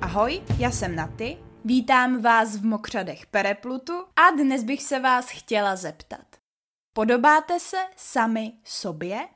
Ahoj, 0.00 0.42
já 0.58 0.70
jsem 0.70 0.96
Naty, 0.96 1.38
vítám 1.64 2.22
vás 2.22 2.56
v 2.56 2.64
Mokřadech 2.64 3.26
Pereplutu 3.26 3.92
a 4.16 4.30
dnes 4.30 4.64
bych 4.64 4.82
se 4.82 5.00
vás 5.00 5.28
chtěla 5.28 5.76
zeptat. 5.76 6.26
Podobáte 6.92 7.60
se 7.60 7.76
sami 7.96 8.52
sobě? 8.64 9.28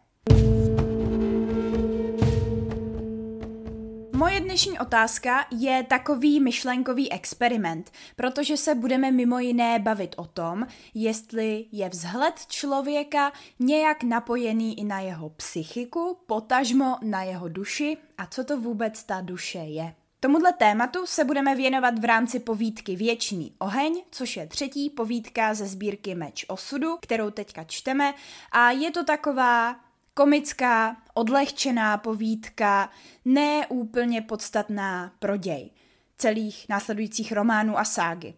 Moje 4.17 4.41
dnešní 4.41 4.79
otázka 4.79 5.47
je 5.51 5.83
takový 5.83 6.41
myšlenkový 6.41 7.13
experiment, 7.13 7.93
protože 8.17 8.57
se 8.57 8.75
budeme 8.75 9.11
mimo 9.11 9.39
jiné 9.39 9.79
bavit 9.79 10.15
o 10.19 10.25
tom, 10.25 10.67
jestli 10.95 11.67
je 11.73 11.89
vzhled 11.89 12.35
člověka 12.49 13.33
nějak 13.59 14.03
napojený 14.03 14.81
i 14.81 14.85
na 14.85 15.01
jeho 15.01 15.31
psychiku, 15.31 16.19
potažmo 16.27 16.99
na 17.03 17.23
jeho 17.23 17.49
duši 17.49 17.97
a 18.19 18.27
co 18.27 18.45
to 18.45 18.61
vůbec 18.61 19.05
ta 19.05 19.21
duše 19.21 19.59
je. 19.59 19.95
Tomuhle 20.21 20.53
tématu 20.53 21.07
se 21.07 21.25
budeme 21.25 21.57
věnovat 21.57 21.99
v 21.99 22.05
rámci 22.05 22.41
povídky 22.41 22.97
Věčný 22.97 23.55
oheň, 23.59 24.03
což 24.11 24.37
je 24.37 24.47
třetí 24.47 24.91
povídka 24.91 25.55
ze 25.55 25.67
sbírky 25.67 26.15
Meč 26.15 26.45
osudu, 26.49 26.97
kterou 27.03 27.31
teďka 27.31 27.65
čteme 27.65 28.15
a 28.53 28.71
je 28.71 28.91
to 28.91 29.05
taková 29.05 29.86
komická, 30.17 30.97
odlehčená 31.15 31.97
povídka, 31.99 32.91
ne 33.25 33.67
úplně 33.67 34.23
podstatná 34.23 35.13
pro 35.19 35.37
děj 35.37 35.71
celých 36.19 36.69
následujících 36.69 37.33
románů 37.33 37.79
a 37.79 37.85
ságy. 37.85 38.35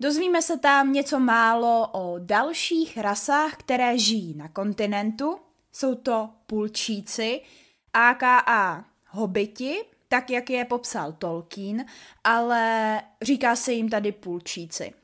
Dozvíme 0.00 0.42
se 0.42 0.58
tam 0.58 0.92
něco 0.92 1.20
málo 1.20 1.88
o 1.92 2.18
dalších 2.18 2.98
rasách, 2.98 3.56
které 3.56 3.98
žijí 3.98 4.34
na 4.34 4.48
kontinentu. 4.48 5.38
Jsou 5.72 5.94
to 5.94 6.30
pulčíci, 6.46 7.40
aka 7.92 8.84
hobiti, 9.08 9.84
tak 10.08 10.30
jak 10.30 10.50
je 10.50 10.64
popsal 10.64 11.12
Tolkien, 11.12 11.84
ale 12.24 13.02
říká 13.22 13.56
se 13.56 13.72
jim 13.72 13.88
tady 13.88 14.12
půlčíci. 14.12 15.01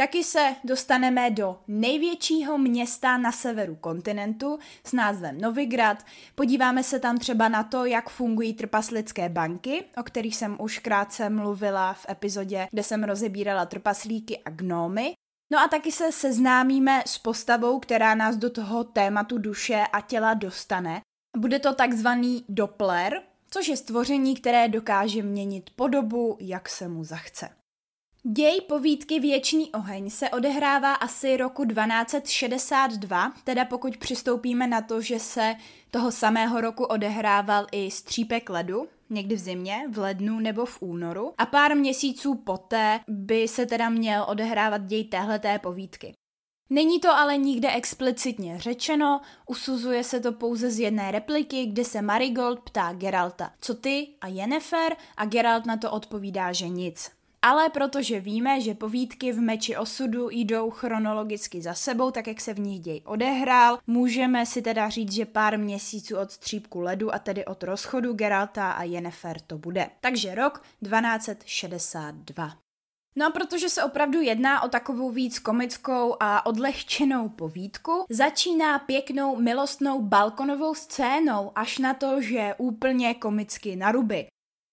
Taky 0.00 0.24
se 0.24 0.56
dostaneme 0.64 1.30
do 1.30 1.58
největšího 1.68 2.58
města 2.58 3.18
na 3.18 3.32
severu 3.32 3.76
kontinentu 3.76 4.58
s 4.84 4.92
názvem 4.92 5.40
Novigrad. 5.40 6.04
Podíváme 6.34 6.82
se 6.82 7.00
tam 7.00 7.18
třeba 7.18 7.48
na 7.48 7.62
to, 7.62 7.84
jak 7.84 8.10
fungují 8.10 8.54
trpaslické 8.54 9.28
banky, 9.28 9.84
o 9.96 10.02
kterých 10.02 10.36
jsem 10.36 10.56
už 10.60 10.78
krátce 10.78 11.30
mluvila 11.30 11.92
v 11.92 12.06
epizodě, 12.08 12.68
kde 12.70 12.82
jsem 12.82 13.04
rozebírala 13.04 13.66
trpaslíky 13.66 14.38
a 14.44 14.50
gnómy. 14.50 15.12
No 15.52 15.58
a 15.58 15.68
taky 15.68 15.92
se 15.92 16.12
seznámíme 16.12 17.02
s 17.06 17.18
postavou, 17.18 17.78
která 17.78 18.14
nás 18.14 18.36
do 18.36 18.50
toho 18.50 18.84
tématu 18.84 19.38
duše 19.38 19.84
a 19.92 20.00
těla 20.00 20.34
dostane. 20.34 21.00
Bude 21.36 21.58
to 21.58 21.74
takzvaný 21.74 22.44
Doppler, 22.48 23.22
což 23.50 23.68
je 23.68 23.76
stvoření, 23.76 24.36
které 24.36 24.68
dokáže 24.68 25.22
měnit 25.22 25.70
podobu, 25.76 26.36
jak 26.40 26.68
se 26.68 26.88
mu 26.88 27.04
zachce. 27.04 27.59
Děj 28.22 28.60
povídky 28.60 29.20
Věčný 29.20 29.72
oheň 29.72 30.10
se 30.10 30.30
odehrává 30.30 30.94
asi 30.94 31.36
roku 31.36 31.64
1262, 31.64 33.32
teda 33.44 33.64
pokud 33.64 33.96
přistoupíme 33.96 34.66
na 34.66 34.80
to, 34.80 35.00
že 35.00 35.18
se 35.18 35.54
toho 35.90 36.12
samého 36.12 36.60
roku 36.60 36.84
odehrával 36.84 37.66
i 37.72 37.90
střípek 37.90 38.50
ledu, 38.50 38.88
někdy 39.10 39.34
v 39.34 39.38
zimě, 39.38 39.84
v 39.90 39.98
lednu 39.98 40.40
nebo 40.40 40.66
v 40.66 40.82
únoru. 40.82 41.32
A 41.38 41.46
pár 41.46 41.76
měsíců 41.76 42.34
poté 42.34 43.00
by 43.08 43.48
se 43.48 43.66
teda 43.66 43.88
měl 43.88 44.24
odehrávat 44.28 44.86
děj 44.86 45.04
téhleté 45.04 45.58
povídky. 45.58 46.12
Není 46.70 47.00
to 47.00 47.10
ale 47.10 47.36
nikde 47.36 47.72
explicitně 47.72 48.58
řečeno, 48.58 49.20
usuzuje 49.46 50.04
se 50.04 50.20
to 50.20 50.32
pouze 50.32 50.70
z 50.70 50.78
jedné 50.78 51.10
repliky, 51.10 51.66
kde 51.66 51.84
se 51.84 52.02
Marigold 52.02 52.60
ptá 52.60 52.92
Geralta, 52.92 53.52
co 53.60 53.74
ty 53.74 54.08
a 54.20 54.28
Yennefer 54.28 54.96
a 55.16 55.24
Geralt 55.24 55.66
na 55.66 55.76
to 55.76 55.90
odpovídá, 55.90 56.52
že 56.52 56.68
nic. 56.68 57.19
Ale 57.42 57.70
protože 57.70 58.20
víme, 58.20 58.60
že 58.60 58.74
povídky 58.74 59.32
v 59.32 59.40
meči 59.40 59.76
osudu 59.76 60.28
jdou 60.30 60.70
chronologicky 60.70 61.62
za 61.62 61.74
sebou, 61.74 62.10
tak 62.10 62.26
jak 62.26 62.40
se 62.40 62.54
v 62.54 62.58
nich 62.58 62.80
děj 62.80 63.02
odehrál, 63.04 63.78
můžeme 63.86 64.46
si 64.46 64.62
teda 64.62 64.88
říct, 64.88 65.12
že 65.12 65.26
pár 65.26 65.58
měsíců 65.58 66.16
od 66.16 66.30
střípku 66.30 66.80
ledu 66.80 67.14
a 67.14 67.18
tedy 67.18 67.44
od 67.44 67.62
rozchodu 67.62 68.12
Geralta 68.12 68.72
a 68.72 68.82
Yennefer 68.82 69.40
to 69.40 69.58
bude. 69.58 69.90
Takže 70.00 70.34
rok 70.34 70.62
1262. 70.84 72.56
No 73.16 73.26
a 73.26 73.30
protože 73.30 73.68
se 73.68 73.84
opravdu 73.84 74.20
jedná 74.20 74.62
o 74.62 74.68
takovou 74.68 75.10
víc 75.10 75.38
komickou 75.38 76.16
a 76.20 76.46
odlehčenou 76.46 77.28
povídku, 77.28 78.04
začíná 78.10 78.78
pěknou 78.78 79.36
milostnou 79.36 80.02
balkonovou 80.02 80.74
scénou 80.74 81.52
až 81.54 81.78
na 81.78 81.94
to, 81.94 82.22
že 82.22 82.54
úplně 82.58 83.14
komicky 83.14 83.76
na 83.76 83.92
ruby. 83.92 84.26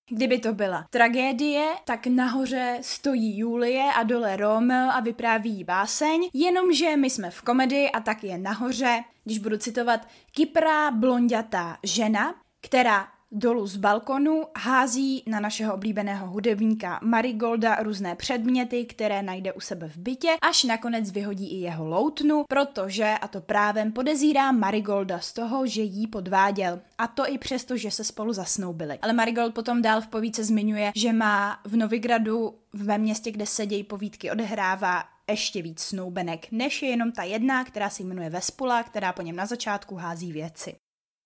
Kdyby 0.09 0.39
to 0.39 0.53
byla 0.53 0.85
tragédie, 0.89 1.75
tak 1.85 2.07
nahoře 2.07 2.77
stojí 2.81 3.37
Julie 3.37 3.83
a 3.93 4.03
dole 4.03 4.37
Romeo 4.37 4.89
a 4.89 4.99
vypráví 4.99 5.49
jí 5.49 5.63
báseň, 5.63 6.29
jenomže 6.33 6.97
my 6.97 7.09
jsme 7.09 7.31
v 7.31 7.41
komedii 7.41 7.89
a 7.91 7.99
tak 7.99 8.23
je 8.23 8.37
nahoře, 8.37 9.03
když 9.23 9.39
budu 9.39 9.57
citovat, 9.57 10.07
kyprá 10.31 10.91
blondětá 10.91 11.77
žena, 11.83 12.35
která 12.61 13.07
dolů 13.31 13.67
z 13.67 13.77
balkonu 13.77 14.43
hází 14.57 15.23
na 15.27 15.39
našeho 15.39 15.73
oblíbeného 15.73 16.27
hudebníka 16.27 16.99
Marigolda 17.03 17.83
různé 17.83 18.15
předměty, 18.15 18.85
které 18.85 19.23
najde 19.23 19.53
u 19.53 19.59
sebe 19.59 19.89
v 19.89 19.97
bytě, 19.97 20.35
až 20.41 20.63
nakonec 20.63 21.11
vyhodí 21.11 21.51
i 21.51 21.55
jeho 21.55 21.85
loutnu, 21.85 22.43
protože, 22.49 23.15
a 23.21 23.27
to 23.27 23.41
právem, 23.41 23.91
podezírá 23.91 24.51
Marigolda 24.51 25.19
z 25.19 25.33
toho, 25.33 25.67
že 25.67 25.81
jí 25.81 26.07
podváděl. 26.07 26.79
A 26.97 27.07
to 27.07 27.29
i 27.29 27.37
přesto, 27.37 27.77
že 27.77 27.91
se 27.91 28.03
spolu 28.03 28.33
zasnoubili. 28.33 28.99
Ale 29.01 29.13
Marigold 29.13 29.53
potom 29.53 29.81
dál 29.81 30.01
v 30.01 30.07
povídce 30.07 30.43
zmiňuje, 30.43 30.91
že 30.95 31.13
má 31.13 31.59
v 31.63 31.75
Novigradu, 31.75 32.55
ve 32.73 32.97
městě, 32.97 33.31
kde 33.31 33.45
se 33.45 33.65
dějí 33.65 33.83
povídky 33.83 34.31
odehrává, 34.31 35.03
ještě 35.29 35.61
víc 35.61 35.79
snoubenek, 35.79 36.47
než 36.51 36.81
je 36.81 36.89
jenom 36.89 37.11
ta 37.11 37.23
jedna, 37.23 37.63
která 37.63 37.89
se 37.89 38.03
jmenuje 38.03 38.29
Vespula, 38.29 38.83
která 38.83 39.13
po 39.13 39.21
něm 39.21 39.35
na 39.35 39.45
začátku 39.45 39.95
hází 39.95 40.31
věci. 40.31 40.75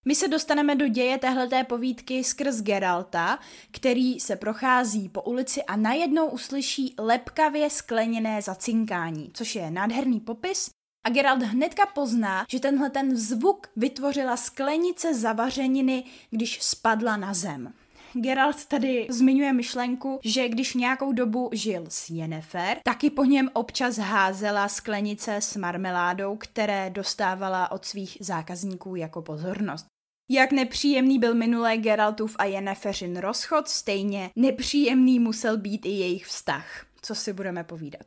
My 0.05 0.15
se 0.15 0.27
dostaneme 0.27 0.75
do 0.75 0.87
děje 0.87 1.17
téhleté 1.17 1.63
povídky 1.63 2.23
skrz 2.23 2.61
Geralta, 2.61 3.39
který 3.71 4.19
se 4.19 4.35
prochází 4.35 5.09
po 5.09 5.21
ulici 5.21 5.63
a 5.63 5.75
najednou 5.75 6.27
uslyší 6.27 6.95
lepkavě 6.99 7.69
skleněné 7.69 8.41
zacinkání, 8.41 9.31
což 9.33 9.55
je 9.55 9.71
nádherný 9.71 10.19
popis 10.19 10.69
a 11.03 11.09
Geralt 11.09 11.43
hnedka 11.43 11.85
pozná, 11.85 12.45
že 12.49 12.59
tenhle 12.59 12.89
ten 12.89 13.17
zvuk 13.17 13.67
vytvořila 13.75 14.37
sklenice 14.37 15.13
zavařeniny, 15.13 16.03
když 16.29 16.61
spadla 16.61 17.17
na 17.17 17.33
zem. 17.33 17.73
Geralt 18.13 18.65
tady 18.65 19.07
zmiňuje 19.09 19.53
myšlenku, 19.53 20.19
že 20.23 20.49
když 20.49 20.73
nějakou 20.73 21.11
dobu 21.11 21.49
žil 21.53 21.85
s 21.89 22.09
Yennefer, 22.09 22.77
taky 22.83 23.09
po 23.09 23.25
něm 23.25 23.49
občas 23.53 23.97
házela 23.97 24.67
sklenice 24.67 25.35
s 25.35 25.55
marmeládou, 25.55 26.37
které 26.37 26.89
dostávala 26.89 27.71
od 27.71 27.85
svých 27.85 28.17
zákazníků 28.21 28.95
jako 28.95 29.21
pozornost. 29.21 29.90
Jak 30.33 30.51
nepříjemný 30.51 31.19
byl 31.19 31.33
minulé 31.33 31.77
Geraltův 31.77 32.35
a 32.39 32.45
Yenneferin 32.45 33.17
rozchod, 33.17 33.67
stejně 33.67 34.29
nepříjemný 34.35 35.19
musel 35.19 35.57
být 35.57 35.85
i 35.85 35.89
jejich 35.89 36.25
vztah. 36.25 36.85
Co 37.01 37.15
si 37.15 37.33
budeme 37.33 37.63
povídat. 37.63 38.05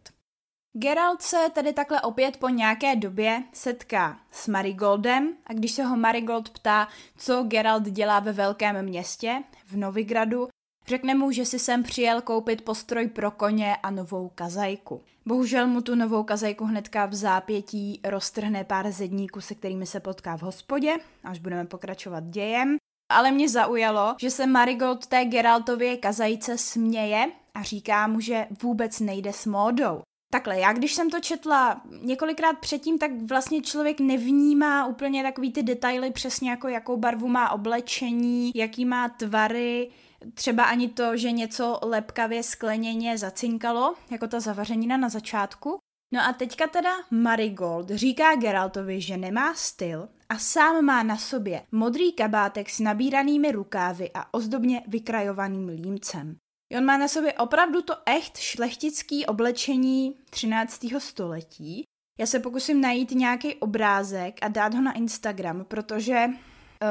Geralt 0.73 1.23
se 1.23 1.37
tedy 1.55 1.73
takhle 1.73 2.01
opět 2.01 2.37
po 2.37 2.49
nějaké 2.49 2.97
době 2.97 3.43
setká 3.53 4.21
s 4.31 4.49
Marigoldem 4.49 5.37
a 5.47 5.53
když 5.53 5.73
se 5.73 5.85
ho 5.85 5.97
Marigold 5.97 6.51
ptá, 6.51 6.89
co 7.17 7.43
Geralt 7.43 7.85
dělá 7.85 8.21
ve 8.21 8.33
velkém 8.33 8.83
městě, 8.83 9.43
v 9.67 9.77
Novigradu, 9.77 10.49
řekne 10.87 11.15
mu, 11.15 11.31
že 11.31 11.45
si 11.45 11.59
sem 11.59 11.83
přijel 11.83 12.21
koupit 12.21 12.63
postroj 12.63 13.09
pro 13.09 13.31
koně 13.31 13.77
a 13.83 13.91
novou 13.91 14.31
kazajku. 14.35 15.03
Bohužel 15.27 15.67
mu 15.67 15.81
tu 15.81 15.95
novou 15.95 16.23
kazajku 16.23 16.65
hnedka 16.65 17.07
v 17.07 17.15
zápětí 17.15 18.01
roztrhne 18.05 18.65
pár 18.65 18.91
zedníků, 18.91 19.41
se 19.41 19.55
kterými 19.55 19.87
se 19.87 20.01
potká 20.01 20.37
v 20.37 20.43
hospodě, 20.43 20.97
až 21.25 21.39
budeme 21.39 21.65
pokračovat 21.65 22.25
dějem. 22.25 22.77
Ale 23.13 23.31
mě 23.31 23.49
zaujalo, 23.49 24.15
že 24.21 24.31
se 24.31 24.47
Marigold 24.47 25.07
té 25.07 25.25
Geraltově 25.25 25.97
kazajce 25.97 26.59
směje 26.59 27.33
a 27.55 27.63
říká 27.63 28.07
mu, 28.07 28.21
že 28.21 28.47
vůbec 28.63 29.01
nejde 29.01 29.33
s 29.33 29.47
módou. 29.47 30.03
Takhle, 30.33 30.61
já 30.61 30.73
když 30.73 30.95
jsem 30.95 31.11
to 31.11 31.21
četla 31.21 31.81
několikrát 32.03 32.59
předtím, 32.59 32.99
tak 32.99 33.11
vlastně 33.29 33.63
člověk 33.63 34.01
nevnímá 34.01 34.87
úplně 34.87 35.23
takový 35.23 35.53
ty 35.53 35.63
detaily 35.63 36.11
přesně 36.11 36.51
jako 36.51 36.69
jakou 36.69 36.97
barvu 36.97 37.29
má 37.29 37.51
oblečení, 37.51 38.53
jaký 38.55 38.85
má 38.85 39.09
tvary, 39.09 39.91
třeba 40.35 40.65
ani 40.65 40.89
to, 40.89 41.17
že 41.17 41.33
něco 41.33 41.79
lepkavě 41.83 42.43
skleněně 42.43 43.19
zacinkalo, 43.19 43.95
jako 44.11 44.27
ta 44.27 44.41
zavařenina 44.41 44.97
na 44.97 45.09
začátku. 45.09 45.79
No 46.15 46.21
a 46.21 46.33
teďka 46.33 46.67
teda 46.67 46.91
Marigold 47.11 47.91
říká 47.91 48.37
Geraltovi, 48.37 49.01
že 49.01 49.17
nemá 49.17 49.55
styl 49.55 50.09
a 50.29 50.39
sám 50.39 50.85
má 50.85 51.03
na 51.03 51.17
sobě 51.17 51.63
modrý 51.73 52.13
kabátek 52.13 52.71
s 52.71 52.81
nabíranými 52.81 53.53
rukávy 53.53 54.11
a 54.15 54.35
ozdobně 54.35 54.83
vykrajovaným 54.89 55.69
límcem. 55.69 56.37
On 56.77 56.85
má 56.85 56.97
na 56.97 57.09
sobě 57.09 57.33
opravdu 57.33 57.83
to 57.83 57.95
echt 58.07 58.39
šlechtický 58.39 59.27
oblečení 59.27 60.15
13. 60.31 60.87
století 60.99 61.85
Já 62.19 62.27
se 62.27 62.41
pokusím 62.41 62.81
najít 62.81 63.11
nějaký 63.11 63.55
obrázek 63.55 64.39
a 64.43 64.49
dát 64.49 64.75
ho 64.75 64.83
na 64.83 64.93
Instagram, 64.93 65.65
protože 65.65 66.27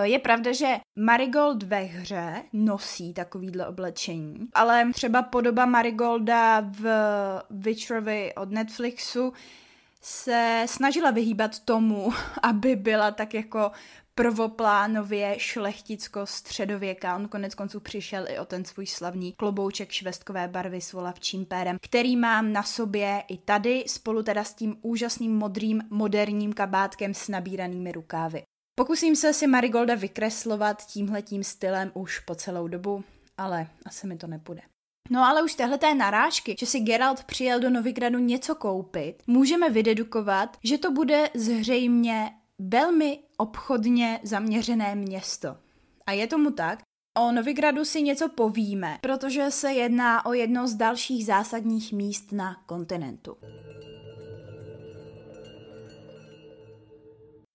je 0.02 0.20
pravda, 0.20 0.52
že 0.52 0.80
Marigold 1.00 1.64
ve 1.64 1.82
hře 1.82 2.44
nosí 2.54 3.14
takovýhle 3.14 3.68
oblečení, 3.68 4.36
ale 4.54 4.90
třeba 4.94 5.22
podoba 5.22 5.66
Marigolda 5.66 6.60
v 6.62 6.86
Witcherovi 7.50 8.34
od 8.36 8.52
Netflixu 8.52 9.34
se 10.02 10.66
snažila 10.66 11.12
vyhýbat 11.12 11.60
tomu, 11.60 12.14
aby 12.42 12.76
byla 12.76 13.12
tak 13.12 13.34
jako 13.34 13.72
prvoplánově 14.16 15.36
šlechticko-středověka. 15.38 17.16
On 17.16 17.28
konec 17.28 17.56
konců 17.56 17.80
přišel 17.80 18.28
i 18.30 18.40
o 18.40 18.46
ten 18.46 18.66
svůj 18.66 18.88
slavný 18.88 19.34
klobouček 19.34 19.92
švestkové 19.92 20.48
barvy 20.48 20.82
s 20.82 20.94
volavčím 20.94 21.46
pérem, 21.46 21.78
který 21.82 22.18
mám 22.18 22.54
na 22.54 22.64
sobě 22.64 23.24
i 23.28 23.38
tady, 23.38 23.84
spolu 23.88 24.24
teda 24.24 24.44
s 24.44 24.54
tím 24.54 24.78
úžasným 24.82 25.38
modrým 25.38 25.82
moderním 25.90 26.54
kabátkem 26.54 27.14
s 27.14 27.28
nabíranými 27.28 27.92
rukávy. 27.92 28.44
Pokusím 28.76 29.16
se 29.16 29.34
si 29.34 29.48
Marigolda 29.48 29.96
vykreslovat 29.96 30.86
tímhletím 30.86 31.44
stylem 31.44 31.92
už 31.94 32.20
po 32.20 32.36
celou 32.36 32.68
dobu, 32.68 33.04
ale 33.38 33.68
asi 33.86 34.08
mi 34.08 34.18
to 34.18 34.28
nepůjde. 34.28 34.62
No 35.10 35.24
ale 35.24 35.44
už 35.44 35.56
téhle 35.56 35.78
té 35.78 35.96
narážky, 35.96 36.56
že 36.60 36.66
si 36.66 36.80
Geralt 36.80 37.24
přijel 37.24 37.60
do 37.60 37.70
Novigradu 37.70 38.20
něco 38.20 38.56
koupit, 38.56 39.24
můžeme 39.28 39.70
vydedukovat, 39.70 40.58
že 40.64 40.78
to 40.78 40.92
bude 40.92 41.30
zřejmě 41.34 42.32
velmi 42.60 43.20
obchodně 43.38 44.20
zaměřené 44.24 44.96
město. 44.96 45.58
A 46.06 46.12
je 46.12 46.28
tomu 46.28 46.52
tak, 46.52 46.80
O 47.18 47.32
Novigradu 47.32 47.86
si 47.86 48.02
něco 48.02 48.30
povíme, 48.30 48.98
protože 49.02 49.52
se 49.52 49.74
jedná 49.74 50.26
o 50.26 50.34
jedno 50.34 50.68
z 50.68 50.76
dalších 50.76 51.26
zásadních 51.26 51.94
míst 51.94 52.32
na 52.32 52.64
kontinentu. 52.66 53.38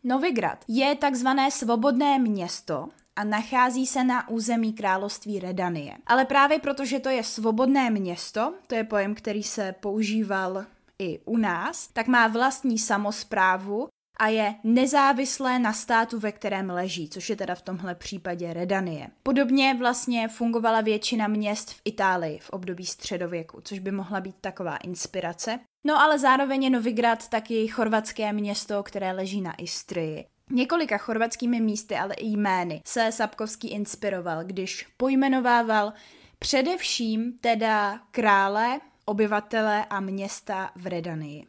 Novigrad 0.09 0.65
je 0.69 0.95
takzvané 0.95 1.51
svobodné 1.51 2.19
město 2.19 2.89
a 3.17 3.25
nachází 3.25 3.87
se 3.87 4.05
na 4.05 4.29
území 4.29 4.73
království 4.73 5.41
Redanie. 5.41 5.97
Ale 6.07 6.25
právě 6.25 6.59
protože 6.59 7.01
to 7.01 7.09
je 7.09 7.25
svobodné 7.25 7.91
město, 7.91 8.55
to 8.67 8.75
je 8.75 8.85
pojem, 8.85 9.15
který 9.15 9.43
se 9.43 9.75
používal 9.81 10.65
i 10.99 11.19
u 11.25 11.37
nás, 11.37 11.89
tak 11.89 12.07
má 12.07 12.29
vlastní 12.29 12.79
samozprávu 12.79 13.89
a 14.19 14.29
je 14.29 14.55
nezávislé 14.65 15.59
na 15.59 15.73
státu, 15.73 16.19
ve 16.19 16.33
kterém 16.33 16.71
leží, 16.71 17.09
což 17.09 17.31
je 17.31 17.37
teda 17.37 17.55
v 17.55 17.63
tomhle 17.63 17.95
případě 17.95 18.53
Redanie. 18.53 19.09
Podobně 19.23 19.75
vlastně 19.79 20.29
fungovala 20.29 20.81
většina 20.81 21.29
měst 21.29 21.71
v 21.71 21.81
Itálii 21.85 22.39
v 22.39 22.51
období 22.51 22.87
středověku, 22.87 23.61
což 23.65 23.79
by 23.79 23.91
mohla 23.91 24.21
být 24.21 24.37
taková 24.41 24.77
inspirace. 24.77 25.61
No 25.85 26.01
ale 26.01 26.19
zároveň 26.19 26.63
je 26.63 26.71
Novigrad 26.71 27.29
taky 27.29 27.69
chorvatské 27.69 28.33
město, 28.33 28.83
které 28.83 29.13
leží 29.13 29.41
na 29.41 29.55
Istrii. 29.55 30.27
Několika 30.51 30.99
chorvatskými 30.99 31.61
místy, 31.61 31.97
ale 31.97 32.15
i 32.15 32.27
jmény 32.27 32.83
se 32.87 33.13
Sapkovský 33.13 33.71
inspiroval, 33.71 34.45
když 34.45 34.87
pojmenovával 34.97 35.93
především 36.39 37.39
teda 37.41 38.01
krále, 38.11 38.81
obyvatele 39.05 39.85
a 39.85 40.01
města 40.01 40.71
v 40.77 40.87
Redanii. 40.87 41.47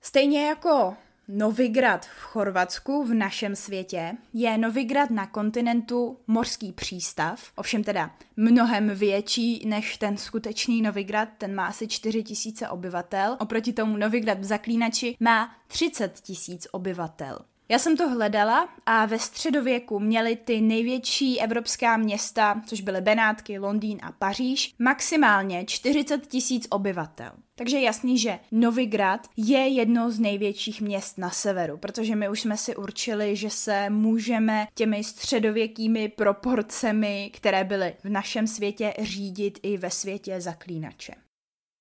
Stejně 0.00 0.46
jako 0.46 0.96
Novigrad 1.28 2.06
v 2.06 2.20
Chorvatsku 2.20 3.04
v 3.04 3.14
našem 3.14 3.56
světě 3.56 4.16
je 4.32 4.58
Novigrad 4.58 5.10
na 5.10 5.26
kontinentu 5.26 6.18
mořský 6.26 6.72
přístav, 6.72 7.52
ovšem 7.56 7.84
teda 7.84 8.10
mnohem 8.36 8.88
větší 8.88 9.68
než 9.68 9.96
ten 9.96 10.16
skutečný 10.16 10.82
Novigrad, 10.82 11.28
ten 11.38 11.54
má 11.54 11.66
asi 11.66 11.88
4 11.88 12.22
tisíce 12.22 12.68
obyvatel, 12.68 13.36
oproti 13.40 13.72
tomu 13.72 13.96
Novigrad 13.96 14.38
v 14.38 14.44
Zaklínači 14.44 15.16
má 15.20 15.50
30 15.66 16.20
tisíc 16.20 16.66
obyvatel. 16.72 17.38
Já 17.68 17.78
jsem 17.78 17.96
to 17.96 18.08
hledala 18.08 18.68
a 18.86 19.06
ve 19.06 19.18
středověku 19.18 20.00
měly 20.00 20.36
ty 20.36 20.60
největší 20.60 21.40
evropská 21.40 21.96
města, 21.96 22.62
což 22.66 22.80
byly 22.80 23.00
Benátky, 23.00 23.58
Londýn 23.58 23.98
a 24.02 24.12
Paříž, 24.12 24.74
maximálně 24.78 25.64
40 25.64 26.26
tisíc 26.26 26.66
obyvatel. 26.70 27.30
Takže 27.54 27.80
jasný, 27.80 28.18
že 28.18 28.38
Novigrad 28.52 29.28
je 29.36 29.58
jedno 29.58 30.10
z 30.10 30.18
největších 30.18 30.80
měst 30.80 31.18
na 31.18 31.30
severu, 31.30 31.76
protože 31.76 32.16
my 32.16 32.28
už 32.28 32.40
jsme 32.40 32.56
si 32.56 32.76
určili, 32.76 33.36
že 33.36 33.50
se 33.50 33.90
můžeme 33.90 34.66
těmi 34.74 35.04
středověkými 35.04 36.08
proporcemi, 36.08 37.30
které 37.34 37.64
byly 37.64 37.94
v 38.04 38.08
našem 38.08 38.46
světě, 38.46 38.94
řídit 39.02 39.58
i 39.62 39.76
ve 39.76 39.90
světě 39.90 40.40
zaklínače. 40.40 41.14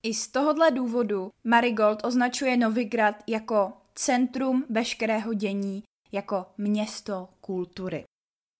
I 0.03 0.13
z 0.13 0.27
tohohle 0.27 0.71
důvodu 0.71 1.31
Marigold 1.43 2.05
označuje 2.05 2.57
Novigrad 2.57 3.15
jako 3.27 3.73
centrum 3.95 4.65
veškerého 4.69 5.33
dění, 5.33 5.83
jako 6.11 6.45
město 6.57 7.29
kultury. 7.41 8.03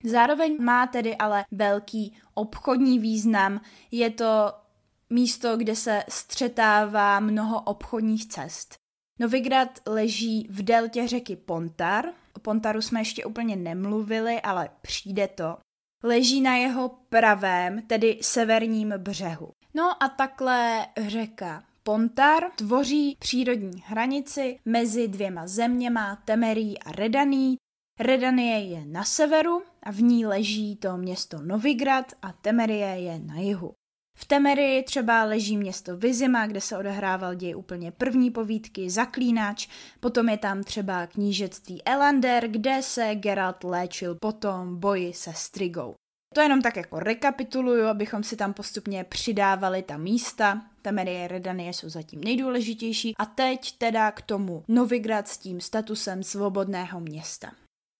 Zároveň 0.03 0.57
má 0.63 0.87
tedy 0.87 1.15
ale 1.15 1.45
velký 1.51 2.17
obchodní 2.33 2.99
význam. 2.99 3.61
Je 3.91 4.09
to 4.09 4.53
místo, 5.09 5.57
kde 5.57 5.75
se 5.75 6.03
střetává 6.09 7.19
mnoho 7.19 7.61
obchodních 7.61 8.27
cest. 8.27 8.75
Novigrad 9.19 9.79
leží 9.87 10.47
v 10.49 10.63
deltě 10.63 11.07
řeky 11.07 11.35
Pontar. 11.35 12.05
O 12.35 12.39
Pontaru 12.39 12.81
jsme 12.81 13.01
ještě 13.01 13.25
úplně 13.25 13.55
nemluvili, 13.55 14.41
ale 14.41 14.69
přijde 14.81 15.27
to. 15.27 15.57
Leží 16.03 16.41
na 16.41 16.55
jeho 16.55 16.89
pravém, 16.89 17.81
tedy 17.81 18.19
severním 18.21 18.93
břehu. 18.97 19.51
No 19.73 20.03
a 20.03 20.09
takhle 20.09 20.87
řeka 21.07 21.63
Pontar 21.85 22.43
tvoří 22.55 23.15
přírodní 23.19 23.83
hranici 23.85 24.59
mezi 24.65 25.07
dvěma 25.07 25.47
zeměma 25.47 26.15
Temerí 26.25 26.79
a 26.79 26.91
Redaní. 26.91 27.57
Redanie 27.99 28.59
je 28.59 28.85
na 28.85 29.03
severu 29.03 29.61
a 29.83 29.91
v 29.91 30.01
ní 30.01 30.25
leží 30.25 30.75
to 30.75 30.97
město 30.97 31.41
Novigrad 31.41 32.11
a 32.21 32.31
Temerie 32.33 32.87
je 32.87 33.19
na 33.19 33.35
jihu. 33.35 33.73
V 34.17 34.25
Temerii 34.25 34.83
třeba 34.83 35.23
leží 35.23 35.57
město 35.57 35.97
Vizima, 35.97 36.47
kde 36.47 36.61
se 36.61 36.77
odehrával 36.77 37.35
děj 37.35 37.55
úplně 37.55 37.91
první 37.91 38.31
povídky, 38.31 38.89
Zaklínač, 38.89 39.67
potom 39.99 40.29
je 40.29 40.37
tam 40.37 40.63
třeba 40.63 41.07
knížectví 41.07 41.81
Elander, 41.85 42.47
kde 42.47 42.81
se 42.81 43.15
Geralt 43.15 43.63
léčil 43.63 44.15
potom 44.21 44.79
boji 44.79 45.13
se 45.13 45.33
Strigou. 45.35 45.95
To 46.33 46.41
jenom 46.41 46.61
tak 46.61 46.75
jako 46.75 46.99
rekapituluju, 46.99 47.85
abychom 47.85 48.23
si 48.23 48.35
tam 48.35 48.53
postupně 48.53 49.03
přidávali 49.03 49.81
ta 49.81 49.97
místa. 49.97 50.61
Temerie 50.81 51.27
Redanie 51.27 51.73
jsou 51.73 51.89
zatím 51.89 52.23
nejdůležitější 52.23 53.13
a 53.17 53.25
teď 53.25 53.77
teda 53.77 54.11
k 54.11 54.21
tomu 54.21 54.63
Novigrad 54.67 55.27
s 55.27 55.37
tím 55.37 55.61
statusem 55.61 56.23
svobodného 56.23 56.99
města. 56.99 57.51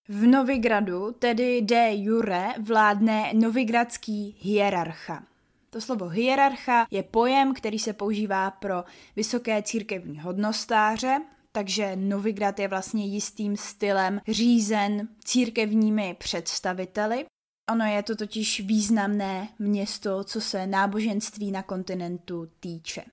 V 0.08 0.26
Novigradu, 0.26 1.12
tedy 1.12 1.62
de 1.62 1.96
jure, 1.96 2.48
vládne 2.60 3.32
novigradský 3.34 4.38
hierarcha. 4.40 5.24
To 5.70 5.82
slovo 5.82 6.08
hierarcha 6.08 6.88
je 6.92 7.04
pojem, 7.04 7.54
který 7.54 7.80
se 7.80 7.94
používá 7.94 8.52
pro 8.52 8.84
vysoké 9.16 9.62
církevní 9.62 10.20
hodnostáře, 10.20 11.22
takže 11.52 11.96
Novigrad 11.96 12.60
je 12.60 12.68
vlastně 12.68 13.06
jistým 13.06 13.58
stylem 13.58 14.22
řízen 14.28 15.08
církevními 15.26 16.16
představiteli. 16.20 17.26
Ono 17.72 17.86
je 17.86 18.04
to 18.04 18.16
totiž 18.16 18.60
významné 18.60 19.50
město, 19.60 20.24
co 20.24 20.42
se 20.42 20.68
náboženství 20.68 21.52
na 21.52 21.64
kontinentu 21.64 22.50
týče. 22.60 23.04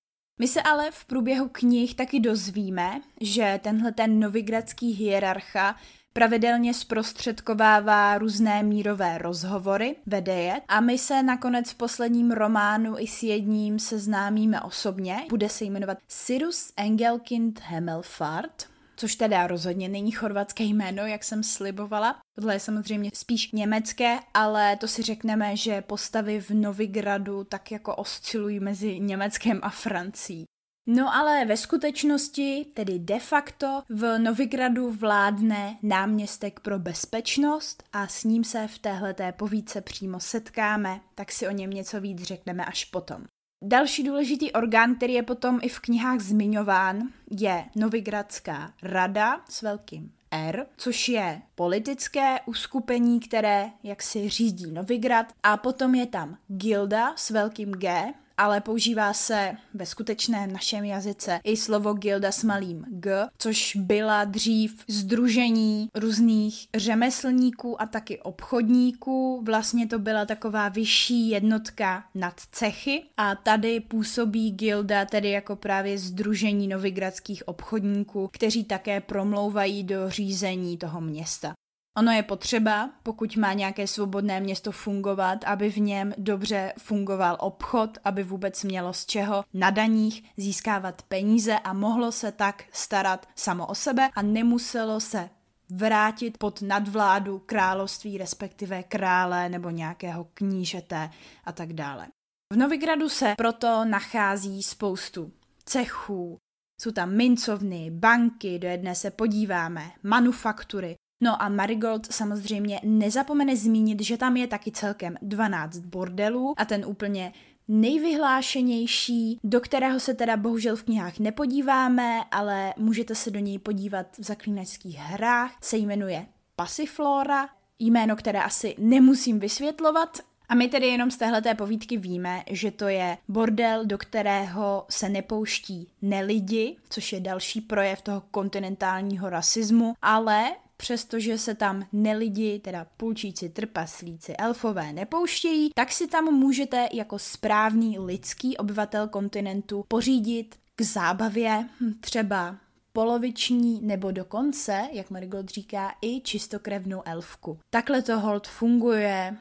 My 0.41 0.49
se 0.49 0.63
ale 0.63 0.91
v 0.91 1.05
průběhu 1.05 1.49
knih 1.49 1.95
taky 1.95 2.21
dozvíme, 2.21 3.01
že 3.21 3.61
tenhle 3.63 3.93
ten 3.93 4.21
novigradský 4.21 4.93
hierarcha 4.93 5.77
pravidelně 6.13 6.75
zprostředkovává 6.75 8.19
různé 8.19 8.63
mírové 8.63 9.19
rozhovory, 9.19 9.97
vede 10.07 10.35
je 10.35 10.61
a 10.69 10.81
my 10.81 10.99
se 10.99 11.23
nakonec 11.23 11.71
v 11.71 11.75
posledním 11.75 12.31
románu 12.31 12.99
i 12.99 13.07
s 13.07 13.23
jedním 13.23 13.79
seznámíme 13.79 14.61
osobně. 14.61 15.27
Bude 15.29 15.49
se 15.49 15.65
jmenovat 15.65 15.99
Cyrus 16.09 16.73
Engelkind 16.77 17.61
Hemelfart 17.61 18.70
což 19.01 19.17
teda 19.17 19.47
rozhodně 19.47 19.89
není 19.89 20.11
chorvatské 20.11 20.65
jméno, 20.65 21.07
jak 21.07 21.25
jsem 21.25 21.43
slibovala. 21.43 22.19
Tohle 22.37 22.55
je 22.55 22.61
samozřejmě 22.61 23.11
spíš 23.15 23.53
německé, 23.53 24.19
ale 24.35 24.77
to 24.77 24.89
si 24.89 25.03
řekneme, 25.03 25.57
že 25.57 25.83
postavy 25.83 26.41
v 26.41 26.51
Novigradu 26.51 27.45
tak 27.45 27.73
jako 27.73 27.97
oscilují 27.97 28.61
mezi 28.61 29.01
Německem 29.01 29.61
a 29.63 29.71
Francií. 29.71 30.45
No 30.87 31.15
ale 31.15 31.45
ve 31.45 31.57
skutečnosti, 31.57 32.67
tedy 32.75 32.99
de 32.99 33.19
facto, 33.19 33.83
v 33.89 34.19
Novigradu 34.19 34.91
vládne 34.91 35.79
náměstek 35.83 36.61
pro 36.61 36.79
bezpečnost 36.79 37.83
a 37.93 38.07
s 38.07 38.25
ním 38.25 38.45
se 38.45 38.69
v 38.69 38.79
téhleté 38.79 39.33
povídce 39.33 39.81
přímo 39.81 40.21
setkáme, 40.21 41.01
tak 41.15 41.33
si 41.33 41.49
o 41.49 41.51
něm 41.51 41.71
něco 41.71 42.01
víc 42.01 42.23
řekneme 42.23 42.65
až 42.65 42.85
potom. 42.85 43.25
Další 43.63 44.03
důležitý 44.03 44.53
orgán, 44.53 44.95
který 44.95 45.13
je 45.13 45.23
potom 45.23 45.59
i 45.63 45.69
v 45.69 45.81
knihách 45.81 46.21
zmiňován, 46.21 47.03
je 47.31 47.65
Novigradská 47.77 48.73
rada 48.83 49.41
s 49.49 49.63
velkým 49.63 50.13
R, 50.31 50.67
což 50.77 51.09
je 51.09 51.43
politické 51.55 52.37
uskupení, 52.47 53.21
které 53.21 53.71
jak 53.83 54.03
si 54.03 54.29
řídí 54.29 54.73
Novigrad. 54.73 55.27
A 55.43 55.57
potom 55.57 55.95
je 55.95 56.07
tam 56.07 56.37
gilda 56.49 57.13
s 57.17 57.31
velkým 57.31 57.73
G 57.73 58.15
ale 58.41 58.61
používá 58.61 59.13
se 59.13 59.53
ve 59.75 59.87
skutečném 59.87 60.53
našem 60.53 60.85
jazyce 60.85 61.41
i 61.45 61.57
slovo 61.57 61.93
gilda 61.93 62.33
s 62.33 62.45
malým 62.45 62.85
g, 62.89 63.29
což 63.39 63.77
byla 63.77 64.25
dřív 64.25 64.85
združení 64.89 65.89
různých 65.95 66.67
řemeslníků 66.77 67.83
a 67.83 67.87
taky 67.87 68.21
obchodníků. 68.21 69.43
Vlastně 69.45 69.87
to 69.87 69.99
byla 69.99 70.27
taková 70.27 70.69
vyšší 70.69 71.31
jednotka 71.31 72.05
nad 72.15 72.35
cechy 72.53 73.03
a 73.17 73.35
tady 73.35 73.81
působí 73.81 74.51
gilda 74.51 75.05
tedy 75.05 75.31
jako 75.31 75.57
právě 75.57 75.99
združení 75.99 76.69
novigradských 76.69 77.49
obchodníků, 77.49 78.29
kteří 78.33 78.65
také 78.65 79.01
promlouvají 79.01 79.85
do 79.85 80.11
řízení 80.11 80.77
toho 80.77 81.01
města. 81.01 81.53
Ono 81.99 82.13
je 82.13 82.23
potřeba, 82.23 82.91
pokud 83.03 83.37
má 83.37 83.53
nějaké 83.53 83.87
svobodné 83.87 84.41
město 84.41 84.73
fungovat, 84.73 85.45
aby 85.45 85.71
v 85.71 85.77
něm 85.77 86.15
dobře 86.19 86.73
fungoval 86.79 87.37
obchod, 87.41 87.99
aby 88.05 88.23
vůbec 88.23 88.65
mělo 88.65 88.93
z 88.93 89.07
čeho 89.07 89.45
na 89.55 89.71
daních 89.71 90.25
získávat 90.37 91.03
peníze 91.03 91.59
a 91.59 91.73
mohlo 91.73 92.13
se 92.13 92.33
tak 92.33 92.65
starat 92.73 93.29
samo 93.35 93.67
o 93.67 93.75
sebe 93.75 94.11
a 94.15 94.23
nemuselo 94.23 95.01
se 95.01 95.31
vrátit 95.71 96.39
pod 96.39 96.63
nadvládu 96.63 97.39
království, 97.39 98.19
respektive 98.19 98.83
krále 98.83 99.49
nebo 99.49 99.71
nějakého 99.71 100.27
knížete 100.35 101.11
a 101.45 101.53
tak 101.53 101.73
dále. 101.73 102.07
V 102.53 102.57
Novigradu 102.57 103.09
se 103.09 103.35
proto 103.37 103.85
nachází 103.85 104.63
spoustu 104.63 105.33
cechů, 105.65 106.39
jsou 106.81 106.91
tam 106.91 107.17
mincovny, 107.17 107.91
banky, 107.91 108.59
do 108.59 108.69
jedné 108.69 108.95
se 108.95 109.11
podíváme, 109.11 109.91
manufaktury, 110.03 110.95
No 111.21 111.43
a 111.43 111.49
Marigold 111.49 112.13
samozřejmě 112.13 112.81
nezapomene 112.85 113.57
zmínit, 113.57 114.01
že 114.01 114.17
tam 114.17 114.37
je 114.37 114.47
taky 114.47 114.73
celkem 114.73 115.17
12 115.23 115.79
bordelů 115.79 116.55
a 116.57 116.65
ten 116.65 116.85
úplně 116.87 117.33
nejvyhlášenější, 117.69 119.39
do 119.45 119.61
kterého 119.61 120.01
se 120.01 120.15
teda 120.15 120.37
bohužel 120.37 120.77
v 120.77 120.83
knihách 120.83 121.19
nepodíváme, 121.19 122.25
ale 122.31 122.75
můžete 122.77 123.15
se 123.15 123.31
do 123.31 123.39
něj 123.39 123.59
podívat 123.59 124.07
v 124.19 124.23
zaklínačských 124.23 124.97
hrách, 124.97 125.53
se 125.63 125.77
jmenuje 125.77 126.27
Passiflora, 126.57 127.49
jméno, 127.79 128.17
které 128.17 128.43
asi 128.43 128.75
nemusím 128.79 129.39
vysvětlovat, 129.39 130.19
a 130.49 130.55
my 130.55 130.69
tedy 130.69 130.87
jenom 130.87 131.11
z 131.11 131.17
téhleté 131.17 131.55
povídky 131.55 131.97
víme, 131.97 132.43
že 132.51 132.71
to 132.71 132.89
je 132.89 133.19
bordel, 133.29 133.87
do 133.87 133.99
kterého 133.99 134.87
se 134.91 135.09
nepouští 135.09 135.89
nelidi, 136.03 136.77
což 136.89 137.13
je 137.13 137.21
další 137.21 137.61
projev 137.61 138.03
toho 138.03 138.23
kontinentálního 138.31 139.31
rasismu, 139.31 139.95
ale 140.03 140.51
přestože 140.81 141.39
se 141.39 141.55
tam 141.55 141.87
nelidi, 141.93 142.59
teda 142.59 142.87
půlčíci, 142.97 143.49
trpaslíci, 143.49 144.37
elfové 144.37 144.93
nepouštějí, 144.93 145.71
tak 145.75 145.93
si 145.93 146.07
tam 146.07 146.25
můžete 146.25 146.89
jako 146.93 147.19
správný 147.19 147.99
lidský 147.99 148.57
obyvatel 148.57 149.09
kontinentu 149.09 149.85
pořídit 149.89 150.59
k 150.77 150.83
zábavě 150.83 151.69
hm, 151.81 151.95
třeba 152.01 152.57
poloviční 152.93 153.81
nebo 153.83 154.11
dokonce, 154.11 154.89
jak 154.93 155.11
Marigold 155.11 155.49
říká, 155.49 155.95
i 156.03 156.21
čistokrevnou 156.21 157.03
elfku. 157.05 157.59
Takhle 157.71 158.03
to 158.03 158.21
hold 158.21 158.47
funguje, 158.47 159.37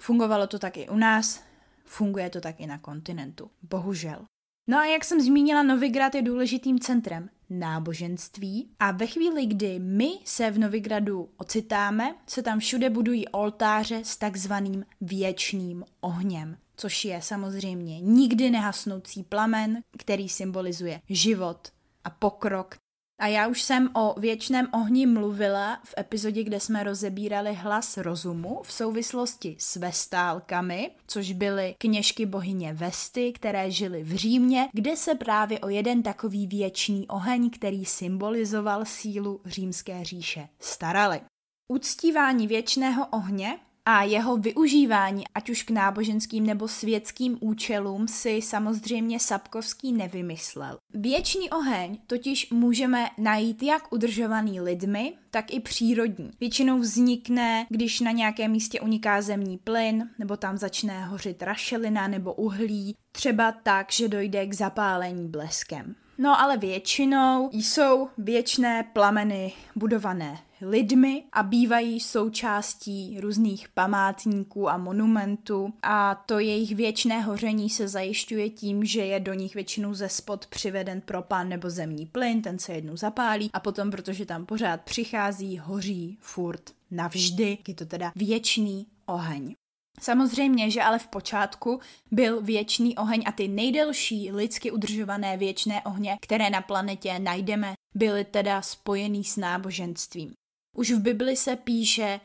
fungovalo 0.00 0.46
to 0.46 0.58
tak 0.58 0.76
i 0.76 0.88
u 0.88 0.96
nás, 0.96 1.42
funguje 1.84 2.30
to 2.30 2.40
tak 2.40 2.60
i 2.60 2.66
na 2.66 2.78
kontinentu. 2.78 3.50
Bohužel. 3.62 4.24
No 4.68 4.78
a 4.78 4.84
jak 4.84 5.04
jsem 5.04 5.20
zmínila, 5.20 5.62
Novigrad 5.62 6.14
je 6.14 6.22
důležitým 6.22 6.78
centrem 6.78 7.30
náboženství. 7.50 8.70
A 8.78 8.90
ve 8.90 9.06
chvíli, 9.06 9.46
kdy 9.46 9.78
my 9.78 10.10
se 10.24 10.50
v 10.50 10.58
Novigradu 10.58 11.28
ocitáme, 11.36 12.14
se 12.26 12.42
tam 12.42 12.58
všude 12.58 12.90
budují 12.90 13.28
oltáře 13.28 14.00
s 14.04 14.16
takzvaným 14.16 14.84
věčným 15.00 15.84
ohněm 16.00 16.56
což 16.80 17.04
je 17.04 17.22
samozřejmě 17.22 18.00
nikdy 18.00 18.50
nehasnoucí 18.50 19.22
plamen, 19.22 19.82
který 19.98 20.28
symbolizuje 20.28 21.00
život 21.08 21.68
a 22.04 22.10
pokrok 22.10 22.76
a 23.20 23.26
já 23.26 23.48
už 23.48 23.62
jsem 23.62 23.90
o 23.94 24.20
věčném 24.20 24.68
ohni 24.72 25.06
mluvila 25.06 25.80
v 25.84 25.94
epizodě, 25.98 26.44
kde 26.44 26.60
jsme 26.60 26.84
rozebírali 26.84 27.54
hlas 27.54 27.96
rozumu 27.96 28.60
v 28.64 28.72
souvislosti 28.72 29.56
s 29.58 29.76
vestálkami, 29.76 30.90
což 31.06 31.32
byly 31.32 31.74
kněžky 31.78 32.26
bohyně 32.26 32.72
Vesty, 32.72 33.32
které 33.32 33.70
žily 33.70 34.02
v 34.02 34.16
Římě, 34.16 34.68
kde 34.72 34.96
se 34.96 35.14
právě 35.14 35.60
o 35.60 35.68
jeden 35.68 36.02
takový 36.02 36.46
věčný 36.46 37.08
oheň, 37.08 37.50
který 37.50 37.84
symbolizoval 37.84 38.84
sílu 38.84 39.40
římské 39.44 40.04
říše, 40.04 40.48
starali. 40.58 41.20
Uctívání 41.68 42.46
věčného 42.46 43.06
ohně 43.06 43.58
a 43.92 44.02
jeho 44.02 44.36
využívání, 44.36 45.24
ať 45.34 45.50
už 45.50 45.62
k 45.62 45.70
náboženským 45.70 46.46
nebo 46.46 46.68
světským 46.68 47.38
účelům, 47.40 48.08
si 48.08 48.42
samozřejmě 48.42 49.20
Sapkovský 49.20 49.92
nevymyslel. 49.92 50.78
Věčný 50.94 51.50
oheň 51.50 51.98
totiž 52.06 52.50
můžeme 52.50 53.06
najít 53.18 53.62
jak 53.62 53.92
udržovaný 53.92 54.60
lidmi, 54.60 55.12
tak 55.30 55.54
i 55.54 55.60
přírodní. 55.60 56.30
Většinou 56.40 56.78
vznikne, 56.78 57.66
když 57.68 58.00
na 58.00 58.10
nějakém 58.10 58.50
místě 58.50 58.80
uniká 58.80 59.22
zemní 59.22 59.58
plyn, 59.58 60.10
nebo 60.18 60.36
tam 60.36 60.56
začne 60.56 61.04
hořit 61.04 61.42
rašelina 61.42 62.08
nebo 62.08 62.34
uhlí, 62.34 62.96
třeba 63.12 63.52
tak, 63.52 63.92
že 63.92 64.08
dojde 64.08 64.46
k 64.46 64.54
zapálení 64.54 65.28
bleskem. 65.28 65.94
No 66.22 66.40
ale 66.40 66.56
většinou 66.56 67.50
jsou 67.52 68.08
věčné 68.18 68.90
plameny 68.92 69.52
budované 69.76 70.38
lidmi 70.60 71.24
a 71.32 71.42
bývají 71.42 72.00
součástí 72.00 73.20
různých 73.20 73.68
památníků 73.68 74.68
a 74.68 74.76
monumentů 74.76 75.72
a 75.82 76.14
to 76.14 76.38
jejich 76.38 76.74
věčné 76.74 77.20
hoření 77.20 77.70
se 77.70 77.88
zajišťuje 77.88 78.50
tím, 78.50 78.84
že 78.84 79.00
je 79.00 79.20
do 79.20 79.34
nich 79.34 79.54
většinou 79.54 79.94
ze 79.94 80.08
spod 80.08 80.46
přiveden 80.46 81.00
propán 81.00 81.48
nebo 81.48 81.70
zemní 81.70 82.06
plyn, 82.06 82.42
ten 82.42 82.58
se 82.58 82.72
jednou 82.72 82.96
zapálí 82.96 83.50
a 83.52 83.60
potom, 83.60 83.90
protože 83.90 84.26
tam 84.26 84.46
pořád 84.46 84.80
přichází, 84.80 85.58
hoří 85.58 86.18
furt 86.20 86.70
navždy, 86.90 87.58
je 87.68 87.74
to 87.74 87.86
teda 87.86 88.12
věčný 88.16 88.86
oheň. 89.06 89.54
Samozřejmě, 90.00 90.70
že 90.70 90.82
ale 90.82 90.98
v 90.98 91.06
počátku 91.06 91.80
byl 92.10 92.42
věčný 92.42 92.96
oheň 92.96 93.22
a 93.26 93.32
ty 93.32 93.48
nejdelší 93.48 94.32
lidsky 94.32 94.70
udržované 94.70 95.36
věčné 95.36 95.82
ohně, 95.82 96.18
které 96.20 96.50
na 96.50 96.60
planetě 96.62 97.18
najdeme, 97.18 97.74
byly 97.94 98.24
teda 98.24 98.62
spojený 98.62 99.24
s 99.24 99.36
náboženstvím. 99.36 100.32
Už 100.76 100.90
v 100.90 101.00
Bibli 101.00 101.36
se 101.36 101.56
píše, 101.56 102.20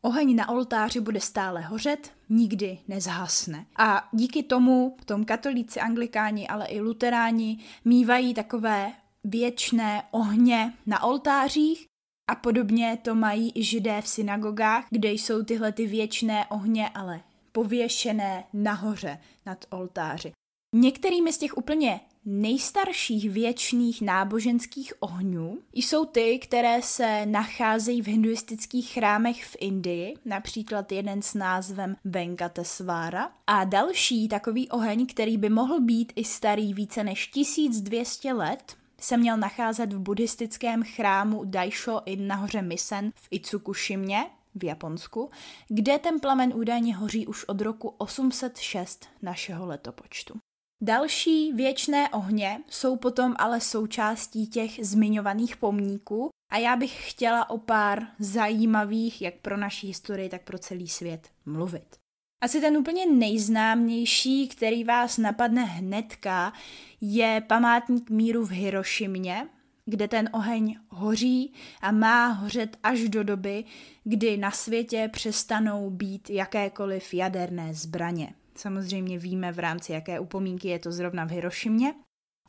oheň 0.00 0.36
na 0.36 0.48
oltáři 0.48 1.00
bude 1.00 1.20
stále 1.20 1.60
hořet, 1.60 2.12
nikdy 2.28 2.78
nezhasne. 2.88 3.66
A 3.76 4.08
díky 4.12 4.42
tomu 4.42 4.96
tom 5.04 5.24
katolíci, 5.24 5.80
anglikáni, 5.80 6.48
ale 6.48 6.66
i 6.66 6.80
luteráni 6.80 7.58
mývají 7.84 8.34
takové 8.34 8.92
věčné 9.24 10.02
ohně 10.10 10.72
na 10.86 11.02
oltářích 11.02 11.86
a 12.30 12.34
podobně 12.34 12.98
to 13.02 13.14
mají 13.14 13.52
i 13.54 13.62
židé 13.62 14.02
v 14.02 14.08
synagogách, 14.08 14.86
kde 14.90 15.12
jsou 15.12 15.42
tyhle 15.44 15.72
ty 15.72 15.86
věčné 15.86 16.46
ohně, 16.46 16.88
ale 16.88 17.20
pověšené 17.52 18.44
nahoře 18.52 19.18
nad 19.46 19.64
oltáři. 19.70 20.32
Některými 20.74 21.32
z 21.32 21.38
těch 21.38 21.56
úplně 21.56 22.00
nejstarších 22.24 23.30
věčných 23.30 24.02
náboženských 24.02 24.92
ohňů 25.00 25.58
jsou 25.72 26.04
ty, 26.04 26.38
které 26.38 26.82
se 26.82 27.26
nacházejí 27.26 28.02
v 28.02 28.06
hinduistických 28.06 28.90
chrámech 28.92 29.44
v 29.44 29.56
Indii, 29.60 30.14
například 30.24 30.92
jeden 30.92 31.22
s 31.22 31.34
názvem 31.34 31.96
Venkatesvara. 32.04 33.32
A 33.46 33.64
další 33.64 34.28
takový 34.28 34.68
oheň, 34.68 35.06
který 35.06 35.36
by 35.36 35.48
mohl 35.48 35.80
být 35.80 36.12
i 36.16 36.24
starý 36.24 36.74
více 36.74 37.04
než 37.04 37.26
1200 37.26 38.32
let, 38.32 38.76
se 39.06 39.16
měl 39.16 39.36
nacházet 39.36 39.92
v 39.92 39.98
buddhistickém 39.98 40.82
chrámu 40.82 41.44
Daisho 41.44 42.02
in 42.04 42.26
nahoře 42.26 42.62
Misen 42.62 43.12
v 43.14 43.28
Itsukushimě 43.30 44.26
v 44.54 44.64
Japonsku, 44.64 45.30
kde 45.68 45.98
ten 45.98 46.20
plamen 46.20 46.52
údajně 46.54 46.96
hoří 46.96 47.26
už 47.26 47.44
od 47.44 47.60
roku 47.60 47.88
806 47.88 49.08
našeho 49.22 49.66
letopočtu. 49.66 50.38
Další 50.82 51.52
věčné 51.52 52.08
ohně 52.08 52.60
jsou 52.68 52.96
potom 52.96 53.34
ale 53.38 53.60
součástí 53.60 54.46
těch 54.46 54.86
zmiňovaných 54.86 55.56
pomníků 55.56 56.28
a 56.52 56.58
já 56.58 56.76
bych 56.76 57.10
chtěla 57.10 57.50
o 57.50 57.58
pár 57.58 58.02
zajímavých, 58.18 59.22
jak 59.22 59.34
pro 59.34 59.56
naši 59.56 59.86
historii, 59.86 60.28
tak 60.28 60.42
pro 60.42 60.58
celý 60.58 60.88
svět, 60.88 61.28
mluvit. 61.46 61.96
Asi 62.40 62.60
ten 62.60 62.76
úplně 62.76 63.06
nejznámější, 63.06 64.48
který 64.48 64.84
vás 64.84 65.18
napadne 65.18 65.64
hnedka, 65.64 66.52
je 67.00 67.42
památník 67.46 68.10
míru 68.10 68.44
v 68.44 68.50
Hirošimě, 68.50 69.48
kde 69.84 70.08
ten 70.08 70.28
oheň 70.32 70.76
hoří 70.88 71.52
a 71.80 71.92
má 71.92 72.26
hořet 72.26 72.76
až 72.82 73.08
do 73.08 73.24
doby, 73.24 73.64
kdy 74.04 74.36
na 74.36 74.50
světě 74.50 75.10
přestanou 75.12 75.90
být 75.90 76.30
jakékoliv 76.30 77.14
jaderné 77.14 77.74
zbraně. 77.74 78.34
Samozřejmě 78.54 79.18
víme 79.18 79.52
v 79.52 79.58
rámci 79.58 79.92
jaké 79.92 80.20
upomínky 80.20 80.68
je 80.68 80.78
to 80.78 80.92
zrovna 80.92 81.24
v 81.24 81.30
Hirošimě. 81.30 81.94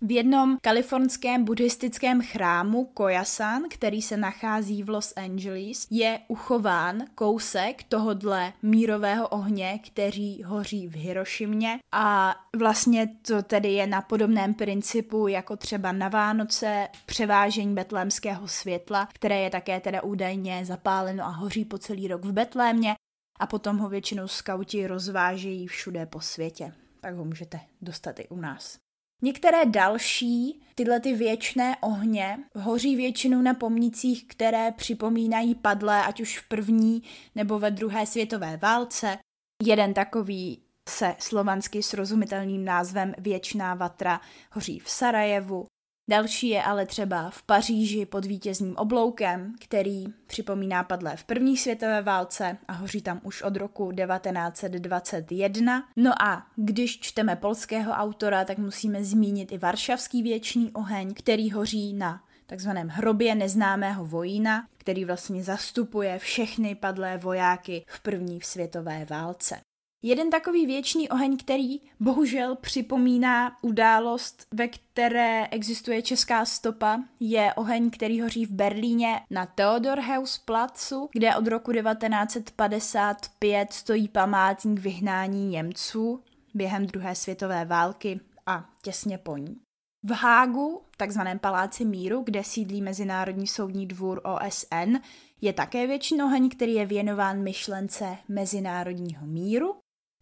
V 0.02 0.12
jednom 0.12 0.58
kalifornském 0.62 1.46
buddhistickém 1.46 2.22
chrámu 2.22 2.86
Koyasan, 2.86 3.64
který 3.70 4.02
se 4.02 4.18
nachází 4.18 4.84
v 4.84 4.90
Los 4.90 5.14
Angeles, 5.16 5.88
je 5.92 6.20
uchován 6.28 7.06
kousek 7.16 7.84
tohodle 7.84 8.54
mírového 8.62 9.28
ohně, 9.28 9.80
který 9.88 10.44
hoří 10.44 10.88
v 10.88 10.96
Hirošimě 10.96 11.80
a 11.92 12.36
vlastně 12.58 13.08
to 13.22 13.44
tedy 13.44 13.74
je 13.74 13.88
na 13.88 14.02
podobném 14.02 14.54
principu 14.54 15.28
jako 15.28 15.58
třeba 15.58 15.92
na 15.92 16.10
Vánoce 16.10 16.88
převážení 17.06 17.74
betlémského 17.74 18.48
světla, 18.48 19.10
které 19.14 19.40
je 19.40 19.50
také 19.50 19.80
teda 19.80 20.04
údajně 20.04 20.66
zapáleno 20.66 21.24
a 21.24 21.30
hoří 21.30 21.66
po 21.66 21.78
celý 21.78 22.08
rok 22.08 22.26
v 22.26 22.32
Betlémě 22.32 22.96
a 23.40 23.48
potom 23.48 23.78
ho 23.78 23.90
většinou 23.90 24.28
skauti 24.28 24.88
rozvážejí 24.88 25.68
všude 25.68 26.06
po 26.06 26.20
světě. 26.20 26.74
Tak 27.02 27.16
ho 27.16 27.26
můžete 27.26 27.60
dostat 27.82 28.20
i 28.20 28.28
u 28.28 28.36
nás. 28.36 28.87
Některé 29.22 29.66
další 29.66 30.62
tyhle 30.76 31.00
ty 31.00 31.14
věčné 31.14 31.76
ohně 31.82 32.38
hoří 32.56 32.96
většinou 32.96 33.42
na 33.42 33.54
pomnicích, 33.54 34.28
které 34.28 34.72
připomínají 34.72 35.56
padlé, 35.56 36.06
ať 36.06 36.22
už 36.22 36.40
v 36.40 36.48
první 36.48 37.04
nebo 37.36 37.60
ve 37.60 37.72
druhé 37.72 38.06
světové 38.06 38.58
válce. 38.58 39.18
Jeden 39.64 39.94
takový 39.94 40.64
se 40.90 41.16
slovansky 41.20 41.84
srozumitelným 41.84 42.66
názvem 42.66 43.14
Věčná 43.18 43.76
vatra 43.76 44.22
hoří 44.52 44.80
v 44.80 44.90
Sarajevu, 44.90 45.66
Další 46.10 46.50
je 46.50 46.64
ale 46.64 46.86
třeba 46.86 47.30
v 47.30 47.44
Paříži 47.44 48.06
pod 48.06 48.26
vítězným 48.26 48.76
obloukem, 48.78 49.56
který 49.60 50.06
připomíná 50.28 50.84
padlé 50.84 51.18
v 51.18 51.24
první 51.24 51.58
světové 51.58 52.02
válce 52.02 52.58
a 52.68 52.74
hoří 52.74 53.02
tam 53.02 53.22
už 53.24 53.42
od 53.42 53.56
roku 53.56 53.92
1921. 53.92 55.90
No 55.96 56.22
a 56.22 56.48
když 56.56 57.00
čteme 57.00 57.36
polského 57.36 57.92
autora, 57.92 58.46
tak 58.46 58.58
musíme 58.58 59.04
zmínit 59.04 59.52
i 59.52 59.58
Varšavský 59.58 60.24
věčný 60.24 60.72
oheň, 60.72 61.14
který 61.14 61.52
hoří 61.52 61.94
na 61.94 62.24
takzvaném 62.46 62.88
hrobě 62.88 63.36
neznámého 63.36 64.06
vojína, 64.06 64.68
který 64.78 65.06
vlastně 65.06 65.44
zastupuje 65.44 66.20
všechny 66.20 66.76
padlé 66.76 67.18
vojáky 67.18 67.86
v 67.88 68.00
první 68.00 68.42
světové 68.42 69.06
válce. 69.06 69.67
Jeden 70.08 70.30
takový 70.30 70.66
věčný 70.66 71.10
oheň, 71.10 71.38
který 71.38 71.80
bohužel 72.00 72.56
připomíná 72.56 73.58
událost, 73.62 74.46
ve 74.54 74.68
které 74.68 75.48
existuje 75.48 76.02
česká 76.02 76.46
stopa, 76.46 77.04
je 77.20 77.54
oheň, 77.54 77.90
který 77.90 78.22
hoří 78.22 78.46
v 78.46 78.52
Berlíně 78.52 79.22
na 79.32 79.46
Theodorhaus 79.46 80.38
placu, 80.38 81.10
kde 81.12 81.36
od 81.36 81.48
roku 81.48 81.72
1955 81.72 83.74
stojí 83.74 84.08
památník 84.08 84.80
vyhnání 84.80 85.48
Němců 85.48 86.24
během 86.54 86.86
druhé 86.86 87.16
světové 87.16 87.66
války 87.66 88.20
a 88.46 88.70
těsně 88.82 89.18
po 89.18 89.38
ní. 89.38 89.58
V 90.04 90.12
Hágu, 90.12 90.82
takzvaném 90.98 91.40
Paláci 91.40 91.86
míru, 91.86 92.22
kde 92.22 92.44
sídlí 92.44 92.82
Mezinárodní 92.82 93.48
soudní 93.48 93.88
dvůr 93.88 94.22
OSN, 94.24 94.96
je 95.42 95.54
také 95.54 95.88
větší 95.88 96.22
oheň, 96.22 96.50
který 96.50 96.74
je 96.74 96.86
věnován 96.86 97.44
myšlence 97.44 98.18
mezinárodního 98.28 99.26
míru 99.26 99.76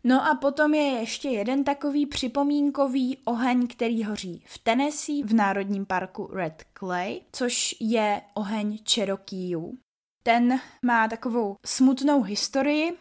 No 0.08 0.28
a 0.28 0.36
potom 0.36 0.74
je 0.74 0.84
ještě 0.84 1.30
jeden 1.30 1.64
takový 1.64 2.06
připomínkový 2.06 3.18
oheň, 3.26 3.68
který 3.68 4.04
hoří 4.04 4.44
v 4.46 4.58
Tennessee 4.58 5.24
v 5.24 5.34
Národním 5.34 5.86
parku 5.86 6.30
Red 6.34 6.64
Clay, 6.80 7.22
což 7.32 7.76
je 7.80 8.22
oheň 8.34 8.80
Cherokeeů. 8.94 9.78
Ten 10.24 10.60
má 10.82 11.08
takovou 11.08 11.56
smutnou 11.66 12.22
historii. 12.22 12.98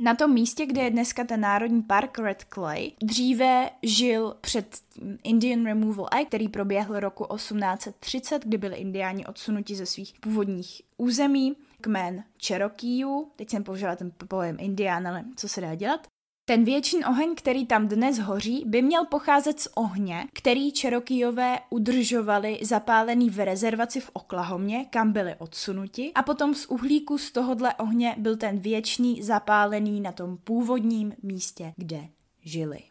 Na 0.00 0.14
tom 0.14 0.34
místě, 0.34 0.66
kde 0.66 0.82
je 0.82 0.90
dneska 0.90 1.24
ten 1.24 1.40
národní 1.40 1.82
park 1.82 2.18
Red 2.18 2.44
Clay, 2.54 2.92
dříve 3.02 3.70
žil 3.82 4.36
před 4.40 4.78
Indian 5.22 5.64
Removal 5.64 6.08
Act, 6.12 6.26
který 6.26 6.48
proběhl 6.48 7.00
roku 7.00 7.26
1830, 7.34 8.44
kdy 8.44 8.58
byli 8.58 8.76
indiáni 8.76 9.26
odsunuti 9.26 9.74
ze 9.74 9.86
svých 9.86 10.14
původních 10.20 10.82
území, 10.96 11.56
kmen 11.80 12.24
Cherokeeů, 12.46 13.30
teď 13.36 13.50
jsem 13.50 13.64
použila 13.64 13.96
ten 13.96 14.12
pojem 14.28 14.56
indián, 14.60 15.08
ale 15.08 15.24
co 15.36 15.48
se 15.48 15.60
dá 15.60 15.74
dělat. 15.74 16.06
Ten 16.50 16.64
věčný 16.64 17.04
oheň, 17.04 17.34
který 17.34 17.66
tam 17.66 17.88
dnes 17.88 18.18
hoří, 18.18 18.64
by 18.66 18.82
měl 18.82 19.04
pocházet 19.04 19.60
z 19.60 19.68
ohně, 19.74 20.28
který 20.32 20.72
Čerokijové 20.72 21.58
udržovali 21.70 22.58
zapálený 22.62 23.30
v 23.30 23.44
rezervaci 23.44 24.00
v 24.00 24.10
Oklahomě, 24.12 24.84
kam 24.84 25.12
byli 25.12 25.34
odsunuti, 25.38 26.12
a 26.14 26.22
potom 26.22 26.54
z 26.54 26.66
uhlíku 26.66 27.18
z 27.18 27.30
tohohle 27.30 27.74
ohně 27.74 28.14
byl 28.18 28.36
ten 28.36 28.58
věčný 28.58 29.22
zapálený 29.22 30.00
na 30.00 30.12
tom 30.12 30.36
původním 30.36 31.12
místě, 31.22 31.72
kde 31.76 32.08
žili. 32.42 32.89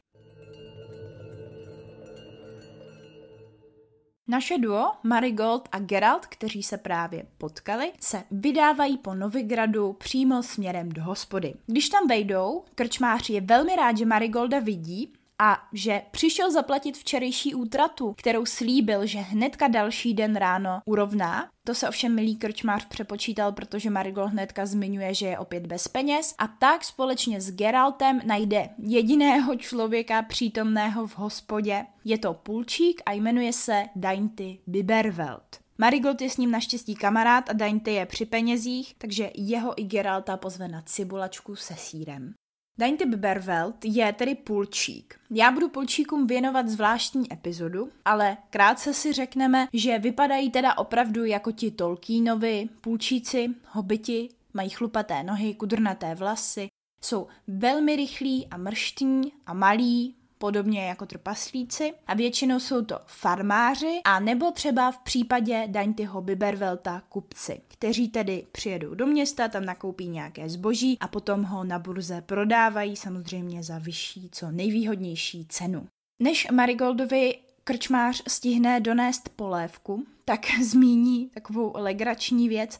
Naše 4.29 4.57
duo, 4.57 4.91
Marigold 5.03 5.69
a 5.71 5.79
Geralt, 5.79 6.25
kteří 6.25 6.63
se 6.63 6.77
právě 6.77 7.25
potkali, 7.37 7.91
se 7.99 8.23
vydávají 8.31 8.97
po 8.97 9.13
Novigradu 9.13 9.93
přímo 9.93 10.43
směrem 10.43 10.89
do 10.89 11.03
hospody. 11.03 11.53
Když 11.67 11.89
tam 11.89 12.07
vejdou, 12.07 12.63
krčmář 12.75 13.29
je 13.29 13.41
velmi 13.41 13.75
rád, 13.75 13.97
že 13.97 14.05
Marigolda 14.05 14.59
vidí 14.59 15.13
a 15.39 15.67
že 15.73 16.02
přišel 16.12 16.52
zaplatit 16.52 16.97
včerejší 16.97 17.56
útratu, 17.56 18.13
kterou 18.17 18.45
slíbil, 18.45 19.06
že 19.06 19.19
hnedka 19.19 19.67
další 19.67 20.13
den 20.13 20.36
ráno 20.36 20.82
urovná. 20.86 21.49
To 21.67 21.75
se 21.75 21.89
ovšem 21.89 22.15
milý 22.15 22.36
krčmář 22.36 22.86
přepočítal, 22.86 23.52
protože 23.52 23.89
Marigol 23.89 24.28
hnedka 24.28 24.65
zmiňuje, 24.65 25.13
že 25.13 25.28
je 25.28 25.39
opět 25.39 25.67
bez 25.67 25.88
peněz 25.88 26.36
a 26.38 26.47
tak 26.47 26.84
společně 26.84 27.41
s 27.41 27.52
Geraltem 27.52 28.21
najde 28.25 28.69
jediného 28.78 29.56
člověka 29.56 30.21
přítomného 30.21 31.08
v 31.08 31.17
hospodě. 31.17 31.86
Je 32.06 32.17
to 32.17 32.34
půlčík 32.34 33.02
a 33.06 33.12
jmenuje 33.12 33.54
se 33.54 33.86
Dainty 33.95 34.60
Biberveld. 34.67 35.60
Marigold 35.78 36.21
je 36.21 36.30
s 36.30 36.38
ním 36.38 36.52
naštěstí 36.52 36.95
kamarád 36.95 37.49
a 37.49 37.54
Dainty 37.54 37.91
je 37.91 38.06
při 38.06 38.25
penězích, 38.25 38.95
takže 38.97 39.32
jeho 39.36 39.82
i 39.82 39.84
Geralta 39.84 40.38
pozve 40.38 40.67
na 40.67 40.82
cibulačku 40.82 41.56
se 41.56 41.75
sírem. 41.75 42.34
Dainty 42.79 43.05
Biberveld 43.05 43.85
je 43.85 44.13
tedy 44.13 44.35
půlčík. 44.35 45.19
Já 45.31 45.51
budu 45.51 45.69
půlčíkům 45.69 46.27
věnovat 46.27 46.69
zvláštní 46.69 47.33
epizodu, 47.33 47.89
ale 48.05 48.37
krátce 48.49 48.93
si 48.93 49.13
řekneme, 49.13 49.67
že 49.73 49.99
vypadají 49.99 50.51
teda 50.51 50.77
opravdu 50.77 51.25
jako 51.25 51.51
ti 51.51 51.71
Tolkienovi, 51.71 52.69
půlčíci, 52.81 53.47
hobiti, 53.67 54.29
mají 54.53 54.69
chlupaté 54.69 55.23
nohy, 55.23 55.53
kudrnaté 55.53 56.15
vlasy, 56.15 56.67
jsou 57.01 57.27
velmi 57.47 57.95
rychlí 57.95 58.47
a 58.51 58.57
mrštní 58.57 59.31
a 59.45 59.53
malí, 59.53 60.15
podobně 60.39 60.86
jako 60.86 61.06
trpaslíci 61.06 61.93
a 62.08 62.13
většinou 62.13 62.60
jsou 62.60 62.86
to 62.86 62.99
farmáři 63.06 64.02
a 64.04 64.19
nebo 64.19 64.52
třeba 64.52 64.91
v 64.91 64.97
případě 64.97 65.67
Daňtyho 65.67 66.21
Bibervelta 66.21 67.02
kupci, 67.10 67.62
kteří 67.67 68.10
tedy 68.10 68.45
přijedou 68.52 68.95
do 68.95 69.06
města, 69.06 69.47
tam 69.47 69.65
nakoupí 69.65 70.08
nějaké 70.08 70.49
zboží 70.49 70.97
a 70.99 71.08
potom 71.08 71.43
ho 71.43 71.63
na 71.63 71.80
burze 71.80 72.21
prodávají 72.21 72.95
samozřejmě 72.95 73.63
za 73.63 73.78
vyšší, 73.78 74.30
co 74.32 74.52
nejvýhodnější 74.52 75.45
cenu. 75.49 75.88
Než 76.19 76.47
Marigoldovi 76.52 77.36
krčmář 77.63 78.23
stihne 78.28 78.80
donést 78.80 79.30
polévku, 79.30 80.06
tak 80.25 80.39
zmíní 80.63 81.30
takovou 81.30 81.71
legrační 81.75 82.49
věc, 82.49 82.80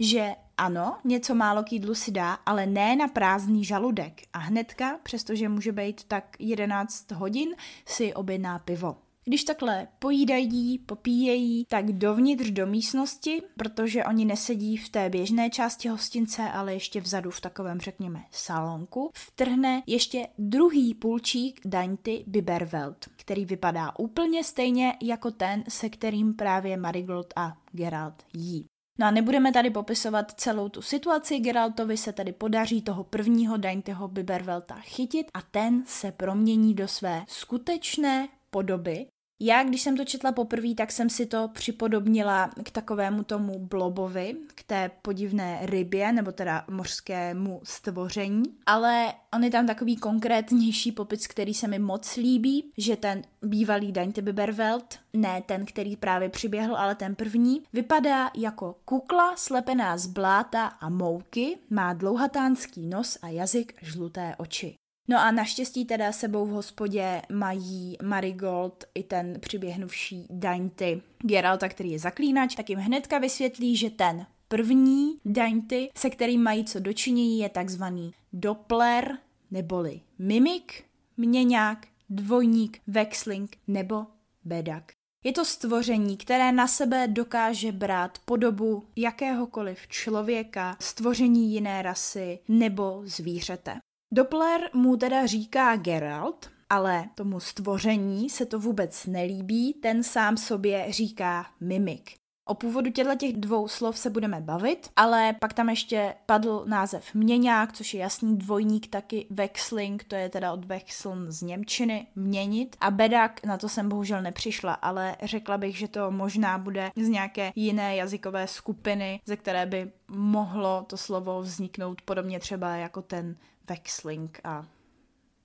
že 0.00 0.34
ano, 0.60 0.96
něco 1.04 1.34
málo 1.34 1.62
k 1.62 1.72
jídlu 1.72 1.94
si 1.94 2.10
dá, 2.10 2.32
ale 2.46 2.66
ne 2.66 2.96
na 2.96 3.08
prázdný 3.08 3.64
žaludek. 3.64 4.22
A 4.32 4.38
hnedka, 4.38 4.98
přestože 5.02 5.48
může 5.48 5.72
být 5.72 6.04
tak 6.04 6.36
11 6.38 7.10
hodin, 7.10 7.54
si 7.86 8.14
objedná 8.14 8.58
pivo. 8.58 8.96
Když 9.24 9.44
takhle 9.44 9.88
pojídají, 9.98 10.78
popíjejí, 10.78 11.64
tak 11.68 11.92
dovnitř 11.92 12.50
do 12.50 12.66
místnosti, 12.66 13.42
protože 13.56 14.04
oni 14.04 14.24
nesedí 14.24 14.76
v 14.76 14.88
té 14.88 15.08
běžné 15.10 15.50
části 15.50 15.88
hostince, 15.88 16.42
ale 16.42 16.74
ještě 16.74 17.00
vzadu 17.00 17.30
v 17.30 17.40
takovém, 17.40 17.80
řekněme, 17.80 18.24
salonku, 18.30 19.10
vtrhne 19.14 19.82
ještě 19.86 20.28
druhý 20.38 20.94
půlčík 20.94 21.60
Dainty 21.64 22.24
Biberveld, 22.26 23.08
který 23.16 23.44
vypadá 23.44 23.98
úplně 23.98 24.44
stejně 24.44 24.96
jako 25.02 25.30
ten, 25.30 25.64
se 25.68 25.88
kterým 25.88 26.34
právě 26.34 26.76
Marigold 26.76 27.32
a 27.36 27.56
Geralt 27.72 28.26
jí. 28.32 28.66
No 28.98 29.06
a 29.06 29.10
nebudeme 29.10 29.52
tady 29.52 29.70
popisovat 29.70 30.32
celou 30.40 30.68
tu 30.68 30.82
situaci, 30.82 31.38
Geraltovi 31.38 31.96
se 31.96 32.12
tady 32.12 32.32
podaří 32.32 32.82
toho 32.82 33.04
prvního 33.04 33.56
Daintyho 33.56 34.08
Bibervelta 34.08 34.74
chytit 34.74 35.26
a 35.34 35.42
ten 35.42 35.82
se 35.86 36.12
promění 36.12 36.74
do 36.74 36.88
své 36.88 37.24
skutečné 37.28 38.28
podoby 38.50 39.06
já, 39.40 39.62
když 39.62 39.82
jsem 39.82 39.96
to 39.96 40.04
četla 40.04 40.32
poprvé, 40.32 40.74
tak 40.74 40.92
jsem 40.92 41.10
si 41.10 41.26
to 41.26 41.48
připodobnila 41.48 42.50
k 42.64 42.70
takovému 42.70 43.24
tomu 43.24 43.58
blobovi, 43.58 44.36
k 44.54 44.62
té 44.62 44.90
podivné 45.02 45.58
rybě, 45.62 46.12
nebo 46.12 46.32
teda 46.32 46.64
mořskému 46.70 47.60
stvoření. 47.64 48.42
Ale 48.66 49.12
on 49.34 49.44
je 49.44 49.50
tam 49.50 49.66
takový 49.66 49.96
konkrétnější 49.96 50.92
popis, 50.92 51.26
který 51.26 51.54
se 51.54 51.68
mi 51.68 51.78
moc 51.78 52.16
líbí, 52.16 52.72
že 52.78 52.96
ten 52.96 53.22
bývalý 53.42 53.92
Daňte 53.92 54.22
Biberveld, 54.22 54.98
ne 55.12 55.42
ten, 55.46 55.66
který 55.66 55.96
právě 55.96 56.28
přiběhl, 56.28 56.76
ale 56.76 56.94
ten 56.94 57.14
první, 57.14 57.62
vypadá 57.72 58.30
jako 58.36 58.76
kukla 58.84 59.36
slepená 59.36 59.98
z 59.98 60.06
bláta 60.06 60.66
a 60.66 60.88
mouky, 60.88 61.58
má 61.70 61.92
dlouhatánský 61.92 62.86
nos 62.86 63.18
a 63.22 63.28
jazyk 63.28 63.74
žluté 63.82 64.34
oči. 64.38 64.74
No 65.08 65.18
a 65.18 65.30
naštěstí 65.30 65.84
teda 65.84 66.12
sebou 66.12 66.46
v 66.46 66.50
hospodě 66.50 67.22
mají 67.32 67.96
Marigold 68.02 68.84
i 68.94 69.02
ten 69.02 69.40
přiběhnuvší 69.40 70.26
Dainty 70.30 71.02
Geralta, 71.22 71.68
který 71.68 71.90
je 71.90 71.98
zaklínač, 71.98 72.54
tak 72.54 72.70
jim 72.70 72.78
hnedka 72.78 73.18
vysvětlí, 73.18 73.76
že 73.76 73.90
ten 73.90 74.26
první 74.48 75.18
Dainty, 75.24 75.90
se 75.96 76.10
kterým 76.10 76.42
mají 76.42 76.64
co 76.64 76.80
dočinění, 76.80 77.38
je 77.38 77.48
takzvaný 77.48 78.12
Doppler, 78.32 79.18
neboli 79.50 80.00
mimik, 80.18 80.84
měňák, 81.16 81.86
dvojník, 82.10 82.80
vexling 82.86 83.56
nebo 83.66 84.06
bedak. 84.44 84.92
Je 85.24 85.32
to 85.32 85.44
stvoření, 85.44 86.16
které 86.16 86.52
na 86.52 86.66
sebe 86.66 87.08
dokáže 87.08 87.72
brát 87.72 88.18
podobu 88.24 88.86
jakéhokoliv 88.96 89.88
člověka, 89.88 90.76
stvoření 90.80 91.52
jiné 91.52 91.82
rasy 91.82 92.38
nebo 92.48 93.02
zvířete. 93.04 93.78
Doppler 94.12 94.60
mu 94.74 94.96
teda 94.96 95.26
říká 95.26 95.76
Geralt, 95.76 96.50
ale 96.68 97.10
tomu 97.14 97.40
stvoření 97.40 98.30
se 98.30 98.46
to 98.46 98.58
vůbec 98.58 99.06
nelíbí, 99.06 99.74
ten 99.74 100.02
sám 100.02 100.36
sobě 100.36 100.86
říká 100.92 101.46
mimik. 101.60 102.10
O 102.50 102.54
původu 102.54 102.90
těchto 102.90 103.14
těch 103.14 103.32
dvou 103.32 103.68
slov 103.68 103.98
se 103.98 104.10
budeme 104.10 104.40
bavit, 104.40 104.90
ale 104.96 105.32
pak 105.40 105.52
tam 105.52 105.68
ještě 105.68 106.14
padl 106.26 106.64
název 106.66 107.14
měňák, 107.14 107.72
což 107.72 107.94
je 107.94 108.00
jasný 108.00 108.38
dvojník 108.38 108.86
taky 108.86 109.26
vexling, 109.30 110.04
to 110.04 110.14
je 110.14 110.28
teda 110.28 110.52
od 110.52 110.64
wechseln 110.64 111.30
z 111.32 111.42
Němčiny, 111.42 112.06
měnit. 112.14 112.76
A 112.80 112.90
bedak, 112.90 113.44
na 113.44 113.58
to 113.58 113.68
jsem 113.68 113.88
bohužel 113.88 114.22
nepřišla, 114.22 114.72
ale 114.72 115.16
řekla 115.22 115.58
bych, 115.58 115.78
že 115.78 115.88
to 115.88 116.10
možná 116.10 116.58
bude 116.58 116.90
z 116.96 117.08
nějaké 117.08 117.52
jiné 117.54 117.96
jazykové 117.96 118.46
skupiny, 118.46 119.20
ze 119.26 119.36
které 119.36 119.66
by 119.66 119.92
mohlo 120.08 120.84
to 120.86 120.96
slovo 120.96 121.42
vzniknout 121.42 122.02
podobně 122.02 122.40
třeba 122.40 122.76
jako 122.76 123.02
ten 123.02 123.36
vexling 123.68 124.40
a 124.44 124.66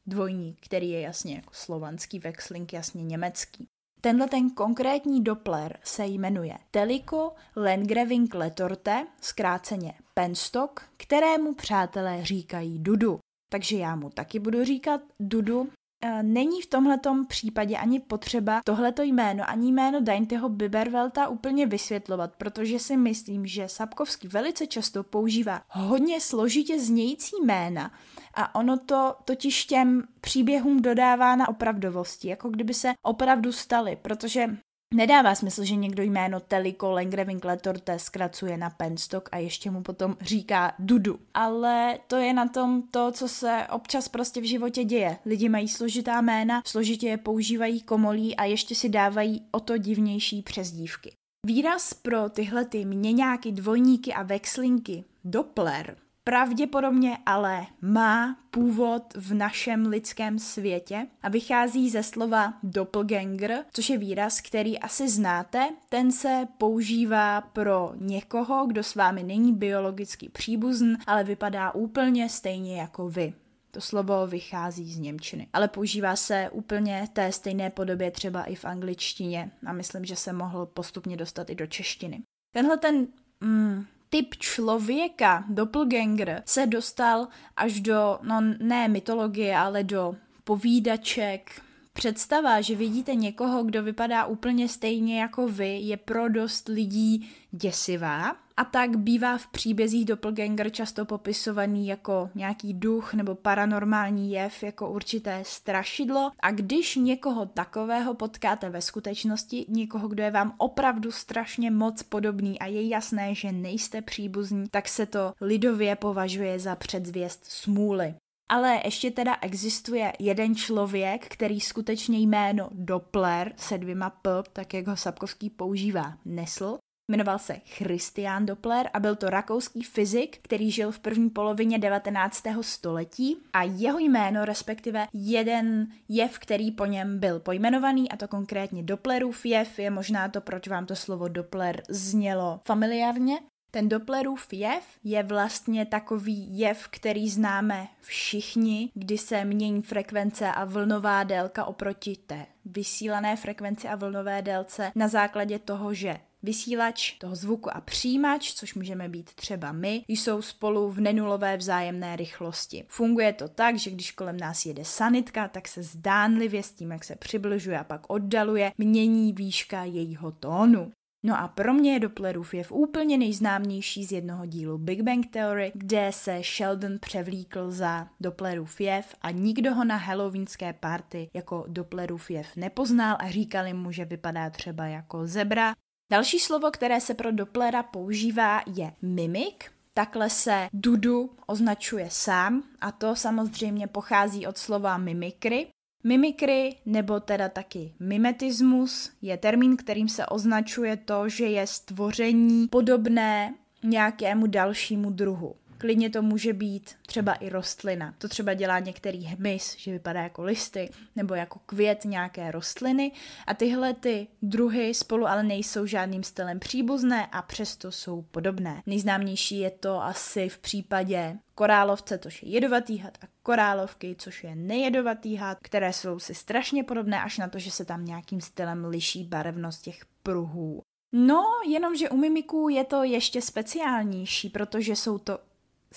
dvojník, 0.08 0.58
který 0.66 0.90
je 0.90 1.02
jasně 1.02 1.36
jako 1.36 1.54
slovanský 1.54 2.20
vexling, 2.20 2.74
jasně 2.74 3.04
německý. 3.04 3.68
Tenhle 4.06 4.28
ten 4.28 4.50
konkrétní 4.50 5.24
Doppler 5.24 5.80
se 5.84 6.06
jmenuje 6.06 6.58
Teliko 6.72 7.34
Lengreving 7.56 8.36
Letorte, 8.36 9.08
zkráceně 9.22 9.94
Penstock, 10.14 10.82
kterému 10.98 11.54
přátelé 11.54 12.26
říkají 12.26 12.80
Dudu. 12.80 13.20
Takže 13.50 13.78
já 13.78 13.96
mu 13.96 14.10
taky 14.10 14.40
budu 14.40 14.66
říkat 14.66 15.02
Dudu. 15.20 15.70
E, 16.02 16.24
není 16.24 16.62
v 16.62 16.68
tomhletom 16.68 17.26
případě 17.26 17.78
ani 17.78 18.00
potřeba 18.00 18.62
tohleto 18.66 19.04
jméno, 19.04 19.44
ani 19.48 19.72
jméno 19.72 20.02
Daintyho 20.02 20.50
Bibervelta 20.50 21.28
úplně 21.28 21.66
vysvětlovat, 21.66 22.36
protože 22.38 22.80
si 22.80 22.98
myslím, 22.98 23.46
že 23.46 23.70
Sapkovský 23.70 24.28
velice 24.28 24.68
často 24.68 25.04
používá 25.04 25.62
hodně 25.70 26.22
složitě 26.22 26.80
znějící 26.80 27.36
jména, 27.44 27.92
a 28.36 28.56
ono 28.56 28.78
to 28.78 29.16
totiž 29.26 29.66
těm 29.66 30.04
příběhům 30.22 30.82
dodává 30.82 31.36
na 31.36 31.50
opravdovosti, 31.50 32.28
jako 32.28 32.50
kdyby 32.50 32.74
se 32.74 32.94
opravdu 33.02 33.52
staly, 33.52 33.98
protože 34.02 34.50
Nedává 34.94 35.36
smysl, 35.36 35.64
že 35.64 35.76
někdo 35.76 36.04
jméno 36.04 36.40
Teliko 36.40 36.92
Lengreving 36.92 37.46
Letorte 37.46 38.00
zkracuje 38.00 38.58
na 38.58 38.70
Penstock 38.70 39.30
a 39.32 39.38
ještě 39.38 39.72
mu 39.72 39.82
potom 39.82 40.18
říká 40.22 40.74
Dudu. 40.80 41.20
Ale 41.34 42.00
to 42.08 42.16
je 42.16 42.34
na 42.34 42.48
tom 42.48 42.82
to, 42.92 43.12
co 43.12 43.28
se 43.28 43.68
občas 43.72 44.08
prostě 44.08 44.42
v 44.42 44.44
životě 44.44 44.84
děje. 44.84 45.18
Lidi 45.26 45.50
mají 45.50 45.68
složitá 45.68 46.22
jména, 46.22 46.62
složitě 46.66 47.08
je 47.08 47.18
používají 47.18 47.82
komolí 47.82 48.36
a 48.36 48.44
ještě 48.44 48.76
si 48.76 48.90
dávají 48.90 49.46
o 49.52 49.60
to 49.60 49.78
divnější 49.78 50.42
přezdívky. 50.42 51.12
Výraz 51.48 51.94
pro 51.94 52.30
tyhle 52.30 52.66
ty 52.66 52.86
měňáky, 52.86 53.52
dvojníky 53.52 54.14
a 54.14 54.24
vexlinky, 54.24 55.04
Doppler, 55.24 55.98
pravděpodobně 56.30 57.18
ale 57.26 57.66
má 57.82 58.38
původ 58.52 59.04
v 59.16 59.34
našem 59.34 59.86
lidském 59.86 60.40
světě 60.40 61.08
a 61.24 61.30
vychází 61.30 61.90
ze 61.90 62.04
slova 62.04 62.54
doppelganger, 62.64 63.66
což 63.74 63.90
je 63.90 63.98
výraz, 63.98 64.42
který 64.42 64.80
asi 64.80 65.10
znáte. 65.10 65.70
Ten 65.90 66.12
se 66.12 66.48
používá 66.58 67.42
pro 67.42 67.92
někoho, 67.96 68.66
kdo 68.66 68.84
s 68.84 68.96
vámi 68.96 69.24
není 69.24 69.54
biologicky 69.54 70.30
příbuzn, 70.30 70.94
ale 71.08 71.24
vypadá 71.24 71.72
úplně 71.72 72.30
stejně 72.30 72.80
jako 72.80 73.10
vy. 73.10 73.34
To 73.72 73.82
slovo 73.82 74.28
vychází 74.28 74.94
z 74.94 75.00
Němčiny, 75.00 75.48
ale 75.54 75.68
používá 75.68 76.16
se 76.16 76.50
úplně 76.52 77.08
té 77.14 77.32
stejné 77.32 77.70
podobě 77.70 78.12
třeba 78.12 78.44
i 78.44 78.56
v 78.56 78.66
angličtině 78.66 79.52
a 79.66 79.74
myslím, 79.74 80.06
že 80.06 80.16
se 80.16 80.34
mohl 80.34 80.66
postupně 80.66 81.18
dostat 81.18 81.50
i 81.50 81.56
do 81.56 81.68
češtiny. 81.68 82.22
Tenhle 82.54 82.78
ten 82.78 83.08
mm, 83.42 83.86
typ 84.16 84.36
člověka, 84.36 85.44
doppelganger, 85.48 86.44
se 86.46 86.68
dostal 86.68 87.28
až 87.58 87.80
do, 87.80 88.20
no 88.22 88.42
ne 88.60 88.88
mytologie, 88.88 89.58
ale 89.58 89.84
do 89.84 90.16
povídaček, 90.44 91.62
Představa, 91.94 92.62
že 92.62 92.76
vidíte 92.76 93.16
někoho, 93.16 93.64
kdo 93.64 93.84
vypadá 93.84 94.26
úplně 94.26 94.70
stejně 94.70 95.22
jako 95.22 95.48
vy, 95.48 95.78
je 95.78 95.98
pro 95.98 96.30
dost 96.30 96.68
lidí 96.68 97.30
děsivá. 97.52 98.36
A 98.58 98.66
tak 98.66 98.98
bývá 98.98 99.38
v 99.38 99.48
příbězích 99.48 100.06
doppelganger 100.06 100.70
často 100.70 101.06
popisovaný 101.06 101.88
jako 101.88 102.30
nějaký 102.36 102.74
duch 102.74 103.14
nebo 103.14 103.36
paranormální 103.36 104.32
jev, 104.32 104.64
jako 104.64 104.92
určité 104.92 105.44
strašidlo. 105.46 106.32
A 106.40 106.52
když 106.52 106.96
někoho 106.96 107.46
takového 107.46 108.14
potkáte 108.14 108.70
ve 108.70 108.82
skutečnosti, 108.82 109.66
někoho, 109.70 110.08
kdo 110.08 110.24
je 110.24 110.32
vám 110.32 110.54
opravdu 110.58 111.12
strašně 111.12 111.72
moc 111.72 112.04
podobný 112.04 112.60
a 112.60 112.66
je 112.66 112.88
jasné, 112.88 113.36
že 113.36 113.52
nejste 113.52 114.02
příbuzní, 114.02 114.70
tak 114.72 114.88
se 114.88 115.06
to 115.06 115.34
lidově 115.42 115.96
považuje 115.96 116.60
za 116.60 116.76
předzvěst 116.76 117.46
smůly. 117.46 118.16
Ale 118.50 118.82
ještě 118.86 119.12
teda 119.12 119.38
existuje 119.42 120.14
jeden 120.20 120.56
člověk, 120.56 121.28
který 121.28 121.60
skutečně 121.60 122.20
jméno 122.20 122.70
Doppler 122.72 123.54
se 123.58 123.78
dvěma 123.78 124.10
P, 124.10 124.44
tak 124.54 124.74
jak 124.74 124.88
ho 124.88 124.96
Sapkovský 124.96 125.50
používá, 125.50 126.18
nesl. 126.26 126.78
Jmenoval 127.08 127.40
se 127.40 127.54
Christian 127.66 128.46
Doppler 128.46 128.90
a 128.94 129.00
byl 129.00 129.16
to 129.16 129.30
rakouský 129.30 129.84
fyzik, 129.84 130.38
který 130.42 130.72
žil 130.72 130.92
v 130.92 131.00
první 131.00 131.30
polovině 131.30 131.80
19. 131.80 132.44
století 132.62 133.38
a 133.54 133.64
jeho 133.64 134.00
jméno, 134.00 134.46
respektive 134.46 135.08
jeden 135.14 135.88
jev, 136.10 136.40
který 136.40 136.72
po 136.72 136.86
něm 136.86 137.20
byl 137.20 137.40
pojmenovaný, 137.40 138.12
a 138.12 138.18
to 138.18 138.28
konkrétně 138.28 138.84
Dopplerův 138.84 139.46
jev, 139.46 139.80
je 139.80 139.90
možná 139.90 140.30
to, 140.30 140.42
proč 140.42 140.68
vám 140.68 140.86
to 140.86 140.96
slovo 140.96 141.28
Doppler 141.28 141.84
znělo 141.90 142.60
familiárně, 142.66 143.40
ten 143.72 143.90
Dopplerův 143.90 144.54
jev 144.54 144.84
je 145.04 145.24
vlastně 145.24 145.86
takový 145.86 146.60
jev, 146.60 146.88
který 146.88 147.30
známe 147.30 147.88
všichni, 148.02 148.92
kdy 148.94 149.18
se 149.18 149.46
mění 149.46 149.82
frekvence 149.82 150.52
a 150.52 150.66
vlnová 150.66 151.24
délka 151.24 151.66
oproti 151.66 152.16
té 152.28 152.46
vysílané 152.66 153.36
frekvenci 153.36 153.88
a 153.88 153.96
vlnové 153.96 154.42
délce 154.42 154.92
na 154.96 155.08
základě 155.08 155.60
toho, 155.60 155.94
že 155.94 156.18
vysílač 156.44 157.12
toho 157.12 157.36
zvuku 157.36 157.76
a 157.76 157.82
přijímač, 157.82 158.54
což 158.54 158.74
můžeme 158.74 159.10
být 159.10 159.34
třeba 159.34 159.72
my, 159.72 160.04
jsou 160.08 160.42
spolu 160.42 160.92
v 160.92 161.00
nenulové 161.00 161.58
vzájemné 161.58 162.16
rychlosti. 162.16 162.86
Funguje 162.88 163.34
to 163.34 163.48
tak, 163.48 163.78
že 163.78 163.92
když 163.92 164.12
kolem 164.12 164.38
nás 164.38 164.66
jede 164.66 164.86
sanitka, 164.86 165.48
tak 165.48 165.68
se 165.68 165.84
zdánlivě 165.84 166.64
s 166.64 166.72
tím, 166.72 166.92
jak 166.92 167.04
se 167.04 167.16
přibližuje 167.16 167.80
a 167.80 167.84
pak 167.84 168.02
oddaluje, 168.08 168.72
mění 168.78 169.34
výška 169.34 169.84
jejího 169.84 170.32
tónu. 170.32 170.92
No 171.26 171.40
a 171.40 171.48
pro 171.48 171.74
mě 171.74 171.94
je 171.94 172.00
Dopplerův 172.00 172.54
jev 172.54 172.72
úplně 172.72 173.18
nejznámější 173.18 174.06
z 174.06 174.12
jednoho 174.12 174.46
dílu 174.46 174.78
Big 174.78 175.02
Bang 175.02 175.28
Theory, 175.28 175.72
kde 175.76 176.10
se 176.14 176.44
Sheldon 176.44 177.00
převlíkl 177.00 177.72
za 177.72 178.08
Dopplerův 178.20 178.82
jev 178.82 179.16
a 179.22 179.32
nikdo 179.32 179.74
ho 179.74 179.84
na 179.84 179.96
halloweenské 179.96 180.74
party 180.74 181.30
jako 181.34 181.66
Dopplerův 181.68 182.32
jev 182.32 182.56
nepoznal 182.56 183.18
a 183.20 183.30
říkali 183.30 183.74
mu, 183.74 183.92
že 183.92 184.06
vypadá 184.06 184.50
třeba 184.50 184.86
jako 184.86 185.28
zebra. 185.28 185.74
Další 186.12 186.40
slovo, 186.40 186.72
které 186.72 187.02
se 187.02 187.14
pro 187.14 187.32
Dopplera 187.32 187.84
používá, 187.84 188.62
je 188.76 188.92
mimik, 189.02 189.72
Takhle 189.98 190.30
se 190.30 190.68
Dudu 190.74 191.30
označuje 191.48 192.08
sám 192.12 192.64
a 192.82 192.92
to 192.92 193.16
samozřejmě 193.16 193.88
pochází 193.88 194.48
od 194.48 194.58
slova 194.58 194.98
mimikry, 194.98 195.68
Mimikry, 196.08 196.76
nebo 196.86 197.20
teda 197.20 197.50
taky 197.50 197.94
mimetismus, 198.00 199.12
je 199.22 199.38
termín, 199.38 199.78
kterým 199.78 200.10
se 200.10 200.26
označuje 200.26 200.98
to, 200.98 201.30
že 201.30 201.46
je 201.46 201.68
stvoření 201.68 202.68
podobné 202.68 203.54
nějakému 203.84 204.48
dalšímu 204.48 205.10
druhu. 205.10 205.56
Klidně 205.86 206.10
to 206.10 206.22
může 206.22 206.54
být 206.54 206.96
třeba 207.08 207.34
i 207.34 207.50
rostlina. 207.50 208.14
To 208.18 208.28
třeba 208.28 208.54
dělá 208.54 208.80
některý 208.80 209.26
hmyz, 209.26 209.76
že 209.78 209.92
vypadá 209.92 210.22
jako 210.22 210.44
listy, 210.44 210.90
nebo 211.16 211.36
jako 211.36 211.60
květ 211.66 212.06
nějaké 212.06 212.52
rostliny. 212.52 213.12
A 213.48 213.54
tyhle 213.54 213.94
ty 213.94 214.28
druhy 214.42 214.94
spolu 214.94 215.28
ale 215.28 215.44
nejsou 215.44 215.86
žádným 215.86 216.24
stylem 216.24 216.60
příbuzné 216.60 217.26
a 217.26 217.42
přesto 217.42 217.92
jsou 217.92 218.22
podobné. 218.22 218.82
Nejznámější 218.86 219.60
je 219.60 219.72
to 219.72 220.04
asi 220.04 220.50
v 220.50 220.58
případě 220.58 221.38
korálovce, 221.56 222.18
což 222.18 222.44
je 222.44 222.50
jedovatý 222.50 222.98
had, 222.98 223.18
a 223.22 223.28
korálovky, 223.44 224.16
což 224.20 224.44
je 224.44 224.56
nejedovatý 224.56 225.36
had, 225.36 225.58
které 225.62 225.94
jsou 225.94 226.20
si 226.20 226.36
strašně 226.36 226.84
podobné 226.84 227.22
až 227.22 227.38
na 227.38 227.48
to, 227.48 227.60
že 227.60 227.72
se 227.72 227.86
tam 227.86 228.06
nějakým 228.06 228.42
stylem 228.42 228.86
liší 228.86 229.24
barevnost 229.24 229.82
těch 229.82 230.06
pruhů. 230.24 230.82
No, 231.18 231.44
jenomže 231.68 232.10
u 232.10 232.18
mimiků 232.18 232.70
je 232.70 232.84
to 232.84 233.04
ještě 233.04 233.42
speciálnější, 233.42 234.50
protože 234.50 234.96
jsou 234.96 235.18
to 235.18 235.40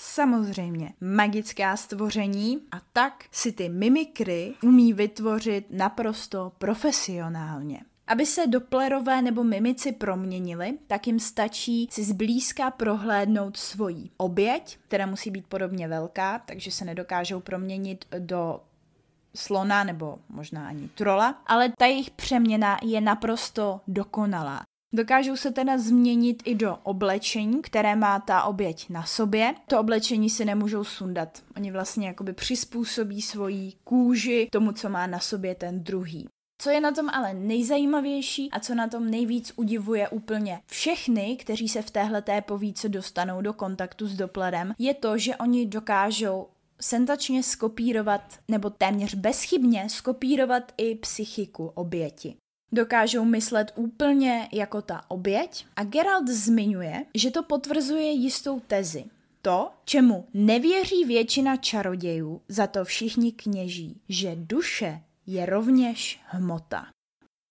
samozřejmě 0.01 0.93
magická 1.01 1.77
stvoření 1.77 2.59
a 2.73 2.81
tak 2.93 3.25
si 3.33 3.53
ty 3.53 3.69
mimikry 3.69 4.55
umí 4.63 4.93
vytvořit 4.93 5.67
naprosto 5.71 6.53
profesionálně. 6.59 7.81
Aby 8.07 8.27
se 8.27 8.47
doplerové 8.47 9.23
nebo 9.23 9.45
mimici 9.45 9.93
proměnili, 9.93 10.79
tak 10.87 11.07
jim 11.07 11.21
stačí 11.21 11.89
si 11.91 12.05
zblízka 12.05 12.71
prohlédnout 12.71 13.57
svoji 13.57 14.11
oběť, 14.17 14.79
která 14.89 15.07
musí 15.07 15.31
být 15.31 15.47
podobně 15.47 15.89
velká, 15.89 16.39
takže 16.39 16.71
se 16.71 16.85
nedokážou 16.85 17.41
proměnit 17.41 18.05
do 18.19 18.61
slona 19.35 19.85
nebo 19.85 20.19
možná 20.29 20.69
ani 20.69 20.89
trola, 20.89 21.43
ale 21.47 21.73
ta 21.79 21.87
jejich 21.87 22.11
přeměna 22.11 22.79
je 22.83 23.01
naprosto 23.01 23.81
dokonalá. 23.89 24.63
Dokážou 24.95 25.37
se 25.37 25.51
teda 25.51 25.79
změnit 25.79 26.43
i 26.45 26.55
do 26.55 26.77
oblečení, 26.83 27.63
které 27.63 27.97
má 27.97 28.21
ta 28.21 28.43
oběť 28.43 28.89
na 28.89 29.05
sobě. 29.05 29.55
To 29.67 29.81
oblečení 29.81 30.31
si 30.31 30.45
nemůžou 30.45 30.85
sundat. 30.85 31.43
Oni 31.57 31.73
vlastně 31.73 32.07
jakoby 32.07 32.33
přizpůsobí 32.33 33.23
svoji 33.23 33.73
kůži 33.85 34.49
tomu, 34.53 34.73
co 34.73 34.89
má 34.89 35.07
na 35.07 35.19
sobě 35.19 35.55
ten 35.55 35.85
druhý. 35.85 36.29
Co 36.63 36.71
je 36.71 36.81
na 36.81 36.93
tom 36.93 37.09
ale 37.09 37.35
nejzajímavější 37.35 38.51
a 38.51 38.61
co 38.61 38.75
na 38.75 38.89
tom 38.89 39.11
nejvíc 39.11 39.53
udivuje 39.57 40.09
úplně 40.09 40.61
všechny, 40.67 41.37
kteří 41.37 41.69
se 41.69 41.83
v 41.83 41.91
téhle 41.91 42.23
té 42.23 42.41
povíce 42.41 42.89
dostanou 42.89 43.41
do 43.41 43.53
kontaktu 43.53 44.07
s 44.07 44.17
Dopplerem, 44.17 44.75
je 44.79 44.95
to, 44.95 45.19
že 45.19 45.37
oni 45.37 45.67
dokážou 45.67 46.47
sentačně 46.81 47.43
skopírovat 47.43 48.39
nebo 48.49 48.71
téměř 48.71 49.15
bezchybně 49.15 49.89
skopírovat 49.89 50.73
i 50.77 50.95
psychiku 50.95 51.67
oběti. 51.75 52.37
Dokážou 52.73 53.25
myslet 53.25 53.73
úplně 53.77 54.49
jako 54.53 54.83
ta 54.83 55.03
oběť 55.09 55.67
a 55.77 55.85
Geralt 55.85 56.29
zmiňuje, 56.29 57.05
že 57.15 57.31
to 57.31 57.43
potvrzuje 57.43 58.11
jistou 58.11 58.61
tezi. 58.61 59.05
To, 59.43 59.71
čemu 59.85 60.27
nevěří 60.35 61.05
většina 61.05 61.57
čarodějů, 61.57 62.41
za 62.49 62.67
to 62.67 62.85
všichni 62.85 63.33
kněží, 63.33 64.01
že 64.09 64.37
duše 64.37 65.03
je 65.27 65.47
rovněž 65.47 66.21
hmota. 66.25 66.87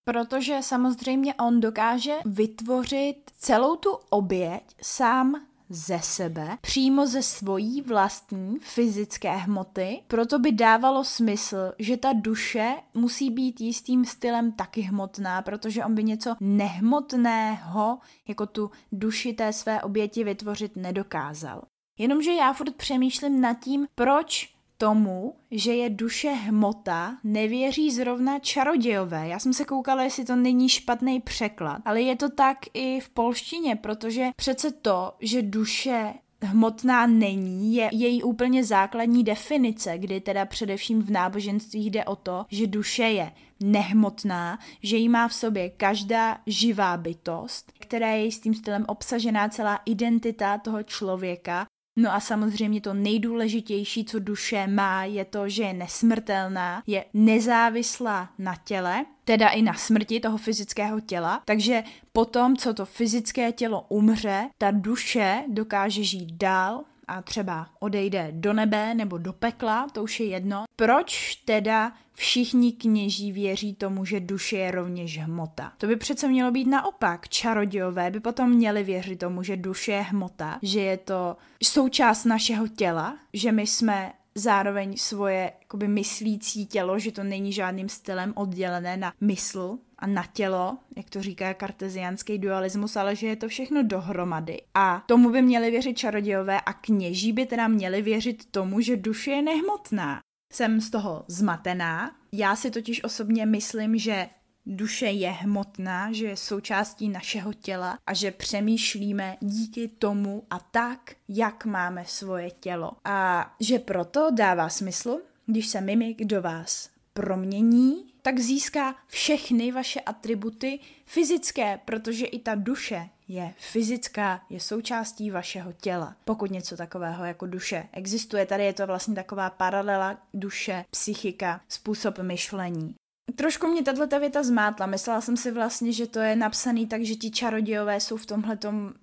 Protože 0.03 0.59
samozřejmě 0.61 1.33
on 1.33 1.59
dokáže 1.59 2.13
vytvořit 2.25 3.31
celou 3.37 3.75
tu 3.75 3.89
oběť 4.09 4.63
sám 4.81 5.47
ze 5.69 5.99
sebe, 5.99 6.57
přímo 6.61 7.07
ze 7.07 7.21
svojí 7.21 7.81
vlastní 7.81 8.59
fyzické 8.59 9.35
hmoty, 9.35 10.01
proto 10.07 10.39
by 10.39 10.51
dávalo 10.51 11.03
smysl, 11.03 11.73
že 11.79 11.97
ta 11.97 12.13
duše 12.13 12.75
musí 12.93 13.29
být 13.31 13.61
jistým 13.61 14.05
stylem 14.05 14.51
taky 14.51 14.81
hmotná, 14.81 15.41
protože 15.41 15.85
on 15.85 15.95
by 15.95 16.03
něco 16.03 16.35
nehmotného, 16.39 17.99
jako 18.27 18.45
tu 18.45 18.71
duši 18.91 19.33
té 19.33 19.53
své 19.53 19.81
oběti 19.81 20.23
vytvořit 20.23 20.75
nedokázal. 20.75 21.61
Jenomže 21.97 22.33
já 22.33 22.53
furt 22.53 22.75
přemýšlím 22.75 23.41
nad 23.41 23.53
tím, 23.53 23.87
proč 23.95 24.56
tomu, 24.77 25.35
že 25.51 25.75
je 25.75 25.89
duše 25.89 26.29
hmota, 26.29 27.17
nevěří 27.23 27.91
zrovna 27.91 28.39
čarodějové. 28.39 29.27
Já 29.27 29.39
jsem 29.39 29.53
se 29.53 29.65
koukala, 29.65 30.03
jestli 30.03 30.25
to 30.25 30.35
není 30.35 30.69
špatný 30.69 31.21
překlad, 31.21 31.81
ale 31.85 32.01
je 32.01 32.15
to 32.15 32.29
tak 32.29 32.57
i 32.73 32.99
v 32.99 33.09
polštině, 33.09 33.75
protože 33.75 34.29
přece 34.35 34.71
to, 34.71 35.13
že 35.19 35.41
duše 35.41 36.13
hmotná 36.41 37.07
není, 37.07 37.75
je 37.75 37.89
její 37.91 38.23
úplně 38.23 38.63
základní 38.63 39.23
definice, 39.23 39.97
kdy 39.97 40.21
teda 40.21 40.45
především 40.45 41.01
v 41.01 41.09
náboženství 41.09 41.85
jde 41.85 42.05
o 42.05 42.15
to, 42.15 42.45
že 42.49 42.67
duše 42.67 43.03
je 43.03 43.31
nehmotná, 43.59 44.59
že 44.83 44.97
jí 44.97 45.09
má 45.09 45.27
v 45.27 45.33
sobě 45.33 45.69
každá 45.69 46.37
živá 46.45 46.97
bytost, 46.97 47.71
která 47.79 48.09
je 48.09 48.31
s 48.31 48.39
tím 48.39 48.53
stylem 48.53 48.85
obsažená 48.87 49.49
celá 49.49 49.79
identita 49.85 50.57
toho 50.57 50.83
člověka 50.83 51.65
No 51.99 52.13
a 52.13 52.19
samozřejmě 52.19 52.81
to 52.81 52.93
nejdůležitější, 52.93 54.05
co 54.05 54.19
duše 54.19 54.67
má, 54.67 55.03
je 55.03 55.25
to, 55.25 55.49
že 55.49 55.63
je 55.63 55.73
nesmrtelná, 55.73 56.83
je 56.87 57.05
nezávislá 57.13 58.29
na 58.37 58.55
těle, 58.63 59.05
teda 59.25 59.49
i 59.49 59.61
na 59.61 59.73
smrti 59.73 60.19
toho 60.19 60.37
fyzického 60.37 60.99
těla. 60.99 61.41
Takže 61.45 61.83
potom, 62.11 62.57
co 62.57 62.73
to 62.73 62.85
fyzické 62.85 63.51
tělo 63.51 63.85
umře, 63.89 64.49
ta 64.57 64.71
duše 64.71 65.43
dokáže 65.47 66.03
žít 66.03 66.33
dál, 66.33 66.83
a 67.07 67.21
třeba 67.21 67.67
odejde 67.79 68.27
do 68.31 68.53
nebe 68.53 68.93
nebo 68.93 69.17
do 69.17 69.33
pekla, 69.33 69.87
to 69.93 70.03
už 70.03 70.19
je 70.19 70.25
jedno. 70.25 70.63
Proč 70.75 71.35
teda 71.35 71.93
všichni 72.13 72.71
kněží 72.71 73.31
věří 73.31 73.73
tomu, 73.73 74.05
že 74.05 74.19
duše 74.19 74.57
je 74.57 74.71
rovněž 74.71 75.19
hmota? 75.19 75.73
To 75.77 75.87
by 75.87 75.95
přece 75.95 76.27
mělo 76.27 76.51
být 76.51 76.67
naopak. 76.67 77.29
Čarodějové 77.29 78.11
by 78.11 78.19
potom 78.19 78.49
měli 78.49 78.83
věřit 78.83 79.19
tomu, 79.19 79.43
že 79.43 79.57
duše 79.57 79.91
je 79.91 80.01
hmota, 80.01 80.59
že 80.61 80.81
je 80.81 80.97
to 80.97 81.37
součást 81.63 82.25
našeho 82.25 82.67
těla, 82.67 83.17
že 83.33 83.51
my 83.51 83.67
jsme 83.67 84.13
zároveň 84.35 84.97
svoje 84.97 85.51
jakoby 85.61 85.87
myslící 85.87 86.65
tělo, 86.65 86.99
že 86.99 87.11
to 87.11 87.23
není 87.23 87.53
žádným 87.53 87.89
stylem 87.89 88.33
oddělené 88.35 88.97
na 88.97 89.13
mysl 89.21 89.77
a 89.99 90.07
na 90.07 90.25
tělo, 90.33 90.77
jak 90.95 91.09
to 91.09 91.21
říká 91.21 91.53
karteziánský 91.53 92.37
dualismus, 92.37 92.95
ale 92.95 93.15
že 93.15 93.27
je 93.27 93.35
to 93.35 93.47
všechno 93.47 93.83
dohromady. 93.83 94.61
A 94.73 95.03
tomu 95.05 95.29
by 95.29 95.41
měli 95.41 95.71
věřit 95.71 95.97
čarodějové 95.97 96.61
a 96.61 96.73
kněží 96.73 97.33
by 97.33 97.45
teda 97.45 97.67
měli 97.67 98.01
věřit 98.01 98.51
tomu, 98.51 98.81
že 98.81 98.97
duše 98.97 99.31
je 99.31 99.41
nehmotná. 99.41 100.19
Jsem 100.53 100.81
z 100.81 100.89
toho 100.89 101.25
zmatená. 101.27 102.15
Já 102.31 102.55
si 102.55 102.71
totiž 102.71 103.03
osobně 103.03 103.45
myslím, 103.45 103.97
že 103.97 104.29
duše 104.65 105.05
je 105.05 105.29
hmotná, 105.29 106.11
že 106.11 106.25
je 106.25 106.37
součástí 106.37 107.09
našeho 107.09 107.53
těla 107.53 107.97
a 108.07 108.13
že 108.13 108.31
přemýšlíme 108.31 109.37
díky 109.41 109.87
tomu 109.87 110.43
a 110.49 110.59
tak, 110.59 111.15
jak 111.29 111.65
máme 111.65 112.05
svoje 112.07 112.51
tělo. 112.51 112.91
A 113.05 113.55
že 113.59 113.79
proto 113.79 114.29
dává 114.33 114.69
smysl, 114.69 115.19
když 115.45 115.67
se 115.67 115.81
mimik 115.81 116.25
do 116.25 116.41
vás 116.41 116.89
promění, 117.13 118.05
tak 118.27 118.39
získá 118.39 118.95
všechny 119.07 119.71
vaše 119.71 120.01
atributy 120.01 120.79
fyzické, 121.05 121.79
protože 121.85 122.25
i 122.25 122.39
ta 122.39 122.55
duše 122.55 123.09
je 123.27 123.53
fyzická, 123.57 124.41
je 124.49 124.59
součástí 124.59 125.31
vašeho 125.31 125.73
těla. 125.73 126.15
Pokud 126.25 126.51
něco 126.51 126.77
takového 126.77 127.25
jako 127.25 127.45
duše 127.45 127.87
existuje, 127.91 128.45
tady 128.45 128.63
je 128.63 128.73
to 128.73 128.87
vlastně 128.87 129.15
taková 129.15 129.49
paralela 129.49 130.17
duše, 130.33 130.85
psychika, 130.91 131.61
způsob 131.69 132.19
myšlení. 132.19 132.95
Trošku 133.35 133.67
mě 133.67 133.83
tato 133.83 134.19
věta 134.19 134.43
zmátla. 134.43 134.85
Myslela 134.85 135.21
jsem 135.21 135.37
si 135.37 135.51
vlastně, 135.51 135.91
že 135.91 136.07
to 136.07 136.19
je 136.19 136.35
napsaný 136.35 136.87
tak, 136.87 137.03
že 137.03 137.15
ti 137.15 137.31
čarodějové 137.31 137.99
jsou 137.99 138.17
v 138.17 138.25
tomhle 138.25 138.57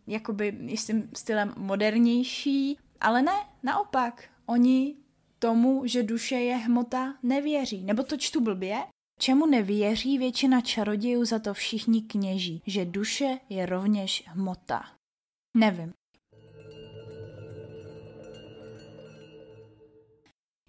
jakoby 0.07 0.57
jistým 0.61 1.11
stylem 1.15 1.55
modernější, 1.57 2.79
ale 3.01 3.23
ne, 3.23 3.37
naopak. 3.63 4.25
Oni 4.47 4.95
tomu, 5.39 5.83
že 5.87 6.03
duše 6.03 6.35
je 6.35 6.57
hmota, 6.57 7.15
nevěří. 7.23 7.83
Nebo 7.83 8.03
to 8.03 8.17
čtu 8.17 8.41
blbě? 8.41 8.77
Čemu 9.19 9.47
nevěří 9.47 10.19
většina 10.19 10.61
čarodějů 10.61 11.25
za 11.25 11.39
to 11.39 11.55
všichni 11.55 12.03
kněží, 12.03 12.63
že 12.67 12.85
duše 12.85 13.39
je 13.49 13.67
rovněž 13.67 14.25
hmota? 14.27 14.85
Nevím. 15.57 15.93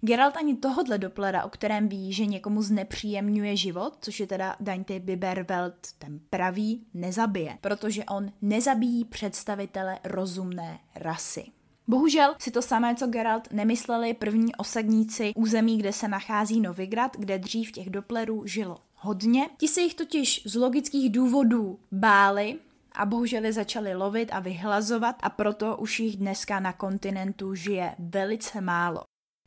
Geralt 0.00 0.36
ani 0.36 0.56
tohodle 0.56 0.98
Dopplera, 0.98 1.44
o 1.44 1.48
kterém 1.48 1.88
ví, 1.88 2.12
že 2.12 2.26
někomu 2.26 2.62
znepříjemňuje 2.62 3.56
život, 3.56 3.98
což 4.00 4.20
je 4.20 4.26
teda 4.26 4.56
Dante 4.60 5.00
Biberwelt, 5.00 5.92
ten 5.98 6.20
pravý, 6.30 6.86
nezabije, 6.94 7.58
protože 7.60 8.04
on 8.04 8.32
nezabíjí 8.42 9.04
představitele 9.04 9.98
rozumné 10.04 10.78
rasy. 10.94 11.55
Bohužel 11.88 12.34
si 12.38 12.50
to 12.50 12.62
samé, 12.62 12.94
co 12.94 13.06
Geralt, 13.06 13.52
nemysleli 13.52 14.14
první 14.14 14.54
osadníci 14.54 15.32
území, 15.36 15.78
kde 15.78 15.92
se 15.92 16.08
nachází 16.08 16.60
Novigrad, 16.60 17.16
kde 17.18 17.38
dřív 17.38 17.72
těch 17.72 17.90
Dopplerů 17.90 18.46
žilo 18.46 18.78
hodně. 18.94 19.48
Ti 19.56 19.68
se 19.68 19.80
jich 19.80 19.94
totiž 19.94 20.42
z 20.46 20.54
logických 20.54 21.12
důvodů 21.12 21.78
báli, 21.92 22.58
a 22.96 23.06
bohužel 23.06 23.44
je 23.44 23.52
začali 23.52 23.94
lovit 23.94 24.30
a 24.32 24.40
vyhlazovat 24.40 25.16
a 25.22 25.30
proto 25.30 25.76
už 25.76 26.00
jich 26.00 26.16
dneska 26.16 26.60
na 26.60 26.72
kontinentu 26.72 27.54
žije 27.54 27.94
velice 27.98 28.60
málo. 28.60 29.02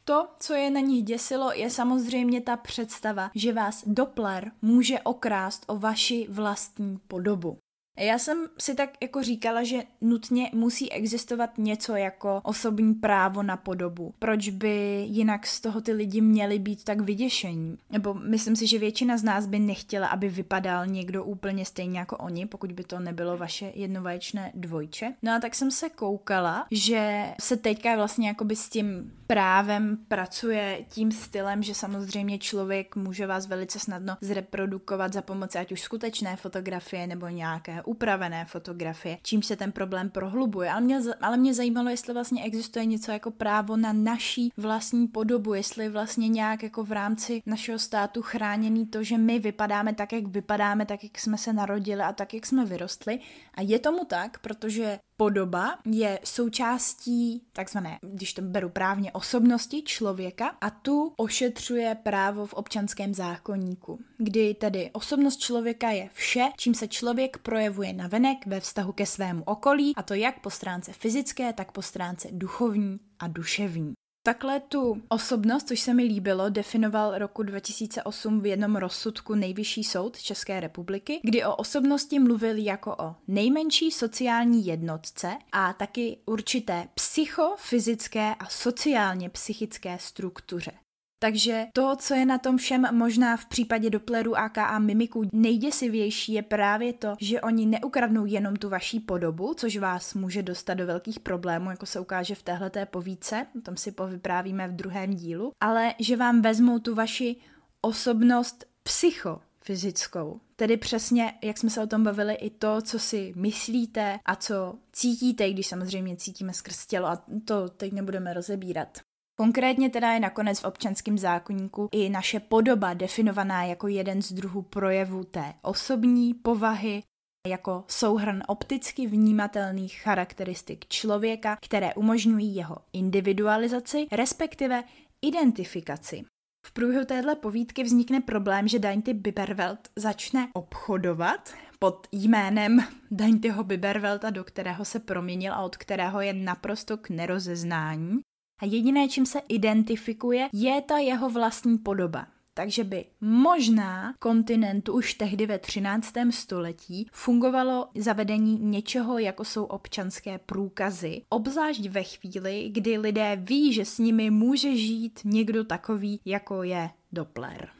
To, 0.06 0.28
co 0.40 0.54
je 0.54 0.72
na 0.72 0.80
nich 0.80 1.04
děsilo, 1.04 1.52
je 1.54 1.70
samozřejmě 1.70 2.42
ta 2.42 2.58
představa, 2.58 3.32
že 3.36 3.54
vás 3.54 3.84
Doppler 3.88 4.52
může 4.62 5.00
okrást 5.00 5.64
o 5.68 5.78
vaši 5.78 6.28
vlastní 6.30 7.00
podobu. 7.08 7.58
Já 8.00 8.20
jsem 8.20 8.48
si 8.58 8.76
tak 8.76 8.90
jako 9.02 9.24
říkala, 9.24 9.64
že 9.64 9.84
nutně 10.02 10.50
musí 10.54 10.92
existovat 10.92 11.58
něco 11.58 11.96
jako 11.96 12.42
osobní 12.44 12.94
právo 12.94 13.44
na 13.44 13.58
podobu. 13.58 14.14
Proč 14.20 14.50
by 14.50 15.06
jinak 15.10 15.48
z 15.48 15.62
toho 15.62 15.82
ty 15.82 15.92
lidi 15.92 16.22
měli 16.22 16.60
být 16.60 16.84
tak 16.84 17.02
vyděšení? 17.02 17.78
Nebo 17.90 18.14
myslím 18.14 18.56
si, 18.56 18.68
že 18.68 18.80
většina 18.80 19.18
z 19.18 19.24
nás 19.24 19.46
by 19.46 19.60
nechtěla, 19.60 20.08
aby 20.08 20.30
vypadal 20.30 20.88
někdo 20.88 21.24
úplně 21.24 21.66
stejně 21.66 22.00
jako 22.00 22.18
oni, 22.18 22.46
pokud 22.46 22.72
by 22.72 22.84
to 22.84 23.00
nebylo 23.00 23.38
vaše 23.38 23.72
jednovaječné 23.76 24.52
dvojče. 24.56 25.14
No 25.22 25.34
a 25.34 25.40
tak 25.40 25.56
jsem 25.56 25.72
se 25.72 25.90
koukala, 25.90 26.68
že 26.72 27.26
se 27.42 27.58
teďka 27.58 27.96
vlastně 27.96 28.28
jakoby 28.28 28.56
s 28.56 28.70
tím 28.70 29.14
právem 29.28 29.98
pracuje 30.08 30.86
tím 30.90 31.12
stylem, 31.12 31.64
že 31.64 31.76
samozřejmě 31.76 32.38
člověk 32.38 32.96
může 32.96 33.28
vás 33.28 33.48
velice 33.48 33.80
snadno 33.80 34.18
zreprodukovat 34.22 35.14
za 35.14 35.22
pomoci 35.22 35.58
ať 35.58 35.72
už 35.72 35.82
skutečné 35.82 36.36
fotografie 36.36 37.08
nebo 37.08 37.28
nějaké 37.28 37.84
upravené 37.90 38.46
fotografie, 38.46 39.18
čím 39.24 39.42
se 39.42 39.56
ten 39.56 39.72
problém 39.72 40.10
prohlubuje. 40.10 40.72
Ale 40.72 40.82
mě, 40.82 41.00
ale 41.22 41.38
mě 41.38 41.54
zajímalo, 41.54 41.90
jestli 41.90 42.14
vlastně 42.14 42.44
existuje 42.44 42.86
něco 42.86 43.12
jako 43.12 43.32
právo 43.32 43.78
na 43.78 43.94
naší 43.94 44.54
vlastní 44.58 45.08
podobu, 45.08 45.54
jestli 45.54 45.90
vlastně 45.90 46.28
nějak 46.28 46.64
jako 46.64 46.84
v 46.84 46.92
rámci 46.92 47.42
našeho 47.46 47.80
státu 47.80 48.22
chráněný 48.22 48.86
to, 48.86 49.04
že 49.04 49.18
my 49.18 49.40
vypadáme 49.40 49.94
tak, 49.94 50.14
jak 50.14 50.28
vypadáme, 50.28 50.86
tak, 50.86 51.04
jak 51.04 51.20
jsme 51.20 51.38
se 51.38 51.54
narodili 51.54 52.02
a 52.02 52.14
tak, 52.14 52.34
jak 52.34 52.46
jsme 52.46 52.66
vyrostli. 52.66 53.20
A 53.54 53.62
je 53.62 53.80
tomu 53.80 54.06
tak, 54.06 54.40
protože 54.40 55.00
podoba 55.20 55.78
je 55.86 56.20
součástí 56.24 57.44
takzvané, 57.54 58.00
když 58.02 58.34
to 58.34 58.42
beru 58.42 58.70
právně, 58.70 59.12
osobnosti 59.12 59.82
člověka 59.82 60.56
a 60.62 60.70
tu 60.70 61.14
ošetřuje 61.18 61.96
právo 62.04 62.46
v 62.46 62.54
občanském 62.54 63.14
zákonníku, 63.14 64.00
kdy 64.18 64.54
tedy 64.54 64.90
osobnost 64.94 65.38
člověka 65.38 65.90
je 65.90 66.10
vše, 66.14 66.50
čím 66.58 66.74
se 66.74 66.88
člověk 66.88 67.38
projevuje 67.38 67.94
navenek 67.94 68.48
ve 68.48 68.60
vztahu 68.60 68.92
ke 68.92 69.06
svému 69.06 69.44
okolí, 69.44 69.94
a 69.96 70.04
to 70.04 70.14
jak 70.14 70.42
po 70.42 70.50
stránce 70.50 70.94
fyzické, 70.94 71.54
tak 71.54 71.72
po 71.72 71.82
stránce 71.82 72.28
duchovní 72.32 73.00
a 73.20 73.28
duševní. 73.28 73.99
Takhle 74.24 74.60
tu 74.60 75.02
osobnost, 75.10 75.68
což 75.68 75.80
se 75.80 75.94
mi 75.94 76.04
líbilo, 76.04 76.50
definoval 76.50 77.18
roku 77.18 77.44
2008 77.44 78.42
v 78.42 78.46
jednom 78.46 78.76
rozsudku 78.76 79.36
Nejvyšší 79.36 79.84
soud 79.84 80.18
České 80.22 80.60
republiky, 80.60 81.20
kdy 81.24 81.46
o 81.46 81.56
osobnosti 81.56 82.20
mluvil 82.20 82.58
jako 82.58 82.96
o 83.00 83.16
nejmenší 83.28 83.92
sociální 83.92 84.66
jednotce 84.66 85.38
a 85.52 85.74
taky 85.74 86.18
určité 86.26 86.88
psychofyzické 86.94 88.36
a 88.40 88.46
sociálně 88.50 89.30
psychické 89.30 89.98
struktuře. 90.00 90.72
Takže 91.20 91.68
to, 91.74 91.96
co 91.96 92.14
je 92.14 92.26
na 92.26 92.38
tom 92.38 92.58
všem 92.58 92.88
možná 92.92 93.38
v 93.38 93.46
případě 93.46 93.90
Doppleru 93.90 94.38
aka 94.38 94.80
mimiků 94.80 95.30
nejděsivější, 95.34 96.34
je 96.34 96.42
právě 96.42 96.94
to, 96.94 97.16
že 97.20 97.42
oni 97.42 97.66
neukradnou 97.66 98.26
jenom 98.26 98.56
tu 98.56 98.70
vaší 98.70 99.00
podobu, 99.00 99.54
což 99.54 99.78
vás 99.78 100.14
může 100.14 100.44
dostat 100.44 100.74
do 100.74 100.86
velkých 100.86 101.20
problémů, 101.20 101.70
jako 101.70 101.86
se 101.86 102.00
ukáže 102.00 102.36
v 102.36 102.44
téhleté 102.44 102.86
povídce, 102.86 103.48
o 103.58 103.62
tom 103.62 103.78
si 103.78 103.92
povyprávíme 103.92 104.68
v 104.68 104.76
druhém 104.76 105.14
dílu, 105.14 105.52
ale 105.60 105.94
že 106.00 106.18
vám 106.18 106.42
vezmou 106.42 106.80
tu 106.80 106.96
vaši 106.96 107.36
osobnost 107.82 108.66
psychofyzickou. 108.84 110.40
Tedy 110.56 110.78
přesně, 110.78 111.34
jak 111.44 111.58
jsme 111.58 111.70
se 111.70 111.84
o 111.84 111.88
tom 111.88 112.04
bavili, 112.04 112.34
i 112.34 112.50
to, 112.50 112.82
co 112.82 113.00
si 113.00 113.34
myslíte 113.36 114.20
a 114.26 114.36
co 114.36 114.76
cítíte, 114.94 115.52
když 115.52 115.68
samozřejmě 115.68 116.16
cítíme 116.16 116.54
skrz 116.54 116.86
tělo 116.86 117.08
a 117.08 117.24
to 117.46 117.70
teď 117.70 117.94
nebudeme 117.94 118.34
rozebírat. 118.34 119.00
Konkrétně 119.40 119.90
teda 119.90 120.12
je 120.12 120.20
nakonec 120.20 120.60
v 120.60 120.66
občanském 120.66 121.18
zákonníku 121.18 121.90
i 121.92 122.10
naše 122.10 122.40
podoba 122.40 122.94
definovaná 122.94 123.64
jako 123.64 123.88
jeden 123.88 124.22
z 124.22 124.34
druhů 124.34 124.62
projevů 124.62 125.24
té 125.24 125.54
osobní 125.62 126.34
povahy, 126.34 127.04
jako 127.48 127.84
souhrn 127.88 128.44
opticky 128.48 129.08
vnímatelných 129.08 130.02
charakteristik 130.02 130.88
člověka, 130.88 131.58
které 131.62 131.94
umožňují 131.94 132.56
jeho 132.56 132.78
individualizaci, 132.94 134.08
respektive 134.12 134.84
identifikaci. 135.22 136.24
V 136.66 136.72
průběhu 136.74 137.06
téhle 137.06 137.36
povídky 137.36 137.84
vznikne 137.84 138.22
problém, 138.22 138.68
že 138.68 138.80
Dainty 138.80 139.14
Biberwelt 139.14 139.80
začne 139.96 140.48
obchodovat 140.54 141.54
pod 141.80 142.08
jménem 142.12 142.80
Daintyho 143.12 143.64
Biberwelta, 143.64 144.30
do 144.30 144.44
kterého 144.44 144.86
se 144.86 145.00
proměnil 145.00 145.54
a 145.54 145.62
od 145.62 145.78
kterého 145.78 146.22
je 146.22 146.34
naprosto 146.34 146.98
k 146.98 147.10
nerozeznání. 147.10 148.20
A 148.60 148.66
jediné, 148.66 149.08
čím 149.08 149.26
se 149.26 149.40
identifikuje, 149.48 150.50
je 150.54 150.82
ta 150.82 150.98
jeho 150.98 151.30
vlastní 151.30 151.78
podoba. 151.78 152.28
Takže 152.54 152.84
by 152.84 153.06
možná 153.22 154.14
kontinentu 154.20 154.94
už 154.94 155.14
tehdy 155.14 155.46
ve 155.46 155.60
13. 155.60 156.14
století 156.30 157.08
fungovalo 157.12 157.88
zavedení 157.96 158.60
něčeho, 158.60 159.18
jako 159.20 159.46
jsou 159.46 159.64
občanské 159.64 160.38
průkazy, 160.38 161.22
obzvlášť 161.30 161.90
ve 161.90 162.04
chvíli, 162.04 162.70
kdy 162.72 162.98
lidé 162.98 163.38
ví, 163.42 163.74
že 163.74 163.86
s 163.86 163.98
nimi 163.98 164.30
může 164.30 164.78
žít 164.78 165.20
někdo 165.24 165.64
takový, 165.64 166.20
jako 166.26 166.64
je 166.64 166.90
Doppler. 167.12 167.79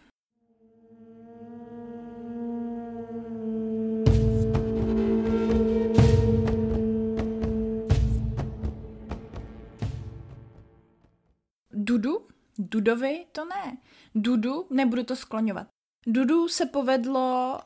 Dudovi 12.60 13.26
to 13.32 13.46
ne. 13.46 13.78
Dudu, 14.16 14.68
nebudu 14.70 15.04
to 15.04 15.16
skloňovat. 15.16 15.68
Dudu 16.08 16.48
se 16.48 16.66
povedlo 16.66 17.60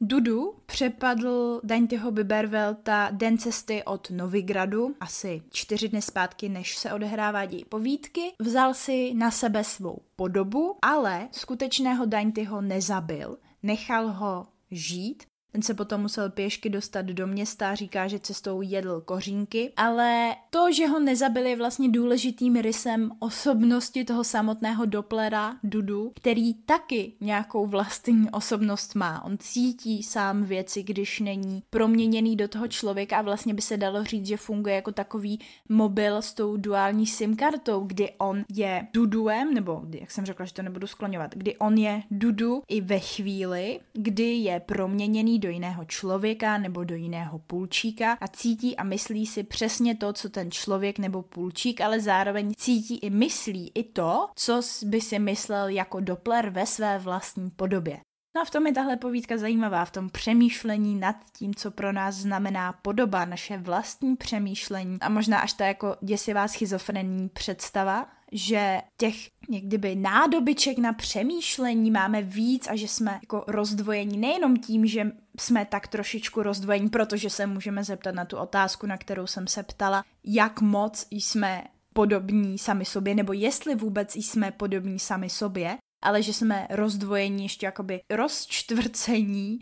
Dudu 0.00 0.54
přepadl 0.66 1.60
Daintyho 1.64 2.10
Bibervelta 2.10 3.08
den 3.12 3.38
cesty 3.38 3.84
od 3.84 4.10
Novigradu, 4.10 4.94
asi 5.00 5.42
čtyři 5.50 5.88
dny 5.88 6.02
zpátky, 6.02 6.48
než 6.48 6.76
se 6.76 6.92
odehrává 6.92 7.44
děj 7.44 7.64
povídky. 7.64 8.32
Vzal 8.38 8.74
si 8.74 9.14
na 9.14 9.30
sebe 9.30 9.64
svou 9.64 9.98
podobu, 10.16 10.76
ale 10.82 11.28
skutečného 11.32 12.06
Daintyho 12.06 12.60
nezabil. 12.60 13.38
Nechal 13.62 14.08
ho 14.08 14.46
žít 14.70 15.24
ten 15.52 15.62
se 15.62 15.74
potom 15.74 16.00
musel 16.00 16.30
pěšky 16.30 16.70
dostat 16.70 17.06
do 17.06 17.26
města, 17.26 17.74
říká, 17.74 18.08
že 18.08 18.18
cestou 18.18 18.62
jedl 18.62 19.00
kořínky, 19.00 19.72
ale 19.76 20.36
to, 20.50 20.72
že 20.72 20.86
ho 20.86 21.00
nezabili, 21.00 21.50
je 21.50 21.56
vlastně 21.56 21.88
důležitým 21.88 22.56
rysem 22.56 23.10
osobnosti 23.18 24.04
toho 24.04 24.24
samotného 24.24 24.84
Dopplera, 24.84 25.56
Dudu, 25.62 26.12
který 26.14 26.54
taky 26.54 27.12
nějakou 27.20 27.66
vlastní 27.66 28.30
osobnost 28.30 28.94
má. 28.94 29.24
On 29.24 29.38
cítí 29.38 30.02
sám 30.02 30.42
věci, 30.42 30.82
když 30.82 31.20
není 31.20 31.62
proměněný 31.70 32.36
do 32.36 32.48
toho 32.48 32.68
člověka 32.68 33.18
a 33.18 33.22
vlastně 33.22 33.54
by 33.54 33.62
se 33.62 33.76
dalo 33.76 34.04
říct, 34.04 34.26
že 34.26 34.36
funguje 34.36 34.74
jako 34.74 34.92
takový 34.92 35.40
mobil 35.68 36.22
s 36.22 36.34
tou 36.34 36.56
duální 36.56 37.06
SIM 37.06 37.36
kartou, 37.36 37.80
kdy 37.80 38.10
on 38.18 38.44
je 38.54 38.86
Duduem, 38.92 39.54
nebo 39.54 39.82
jak 39.90 40.10
jsem 40.10 40.26
řekla, 40.26 40.46
že 40.46 40.54
to 40.54 40.62
nebudu 40.62 40.86
skloňovat, 40.86 41.34
kdy 41.34 41.56
on 41.56 41.78
je 41.78 42.02
Dudu 42.10 42.62
i 42.68 42.80
ve 42.80 42.98
chvíli, 42.98 43.80
kdy 43.92 44.34
je 44.34 44.60
proměněný 44.60 45.37
do 45.38 45.48
jiného 45.48 45.84
člověka 45.84 46.58
nebo 46.58 46.84
do 46.84 46.94
jiného 46.94 47.38
půlčíka 47.38 48.18
a 48.20 48.28
cítí 48.28 48.76
a 48.76 48.84
myslí 48.84 49.26
si 49.26 49.42
přesně 49.42 49.96
to, 49.96 50.12
co 50.12 50.28
ten 50.28 50.50
člověk 50.50 50.98
nebo 50.98 51.22
půlčík, 51.22 51.80
ale 51.80 52.00
zároveň 52.00 52.52
cítí 52.56 52.98
i 52.98 53.10
myslí 53.10 53.72
i 53.74 53.84
to, 53.84 54.28
co 54.34 54.60
by 54.84 55.00
si 55.00 55.18
myslel 55.18 55.68
jako 55.68 56.00
Doppler 56.00 56.50
ve 56.50 56.66
své 56.66 56.98
vlastní 56.98 57.50
podobě. 57.50 58.00
No 58.36 58.42
a 58.42 58.44
v 58.44 58.50
tom 58.50 58.66
je 58.66 58.72
tahle 58.72 58.96
povídka 58.96 59.38
zajímavá, 59.38 59.84
v 59.84 59.90
tom 59.90 60.10
přemýšlení 60.10 60.96
nad 60.96 61.16
tím, 61.32 61.54
co 61.54 61.70
pro 61.70 61.92
nás 61.92 62.14
znamená 62.14 62.72
podoba, 62.72 63.24
naše 63.24 63.58
vlastní 63.58 64.16
přemýšlení 64.16 64.98
a 65.00 65.08
možná 65.08 65.38
až 65.38 65.52
ta 65.52 65.66
jako 65.66 65.96
děsivá 66.00 66.48
schizofrenní 66.48 67.28
představa, 67.28 68.08
že 68.32 68.80
těch 68.96 69.14
někdyby 69.48 69.94
nádobiček 69.94 70.78
na 70.78 70.92
přemýšlení 70.92 71.90
máme 71.90 72.22
víc 72.22 72.68
a 72.68 72.76
že 72.76 72.88
jsme 72.88 73.18
jako 73.22 73.44
rozdvojení 73.46 74.18
nejenom 74.18 74.56
tím, 74.56 74.86
že 74.86 75.12
jsme 75.40 75.64
tak 75.64 75.88
trošičku 75.88 76.42
rozdvojení, 76.42 76.88
protože 76.88 77.30
se 77.30 77.46
můžeme 77.46 77.84
zeptat 77.84 78.14
na 78.14 78.24
tu 78.24 78.36
otázku, 78.36 78.86
na 78.86 78.96
kterou 78.96 79.26
jsem 79.26 79.46
se 79.46 79.62
ptala, 79.62 80.04
jak 80.24 80.60
moc 80.60 81.06
jsme 81.10 81.64
podobní 81.92 82.58
sami 82.58 82.84
sobě, 82.84 83.14
nebo 83.14 83.32
jestli 83.32 83.74
vůbec 83.74 84.16
jsme 84.16 84.50
podobní 84.50 84.98
sami 84.98 85.30
sobě, 85.30 85.76
ale 86.02 86.22
že 86.22 86.32
jsme 86.32 86.66
rozdvojení, 86.70 87.42
ještě 87.42 87.66
jakoby 87.66 88.00
rozčtvrcení, 88.10 89.58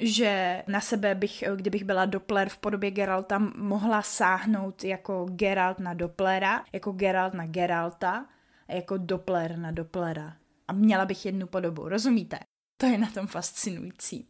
že 0.00 0.62
na 0.66 0.80
sebe 0.80 1.14
bych, 1.14 1.44
kdybych 1.56 1.84
byla 1.84 2.04
Doppler 2.04 2.48
v 2.48 2.58
podobě 2.58 2.90
Geralta, 2.90 3.38
mohla 3.56 4.02
sáhnout 4.02 4.84
jako 4.84 5.26
Geralt 5.30 5.78
na 5.78 5.94
Dopplera, 5.94 6.64
jako 6.72 6.92
Geralt 6.92 7.34
na 7.34 7.46
Geralta 7.46 8.26
a 8.68 8.72
jako 8.72 8.96
Doppler 8.96 9.58
na 9.58 9.70
Dopplera. 9.70 10.36
A 10.68 10.72
měla 10.72 11.04
bych 11.04 11.26
jednu 11.26 11.46
podobu, 11.46 11.88
rozumíte? 11.88 12.38
To 12.80 12.86
je 12.86 12.98
na 12.98 13.10
tom 13.10 13.26
fascinující. 13.26 14.28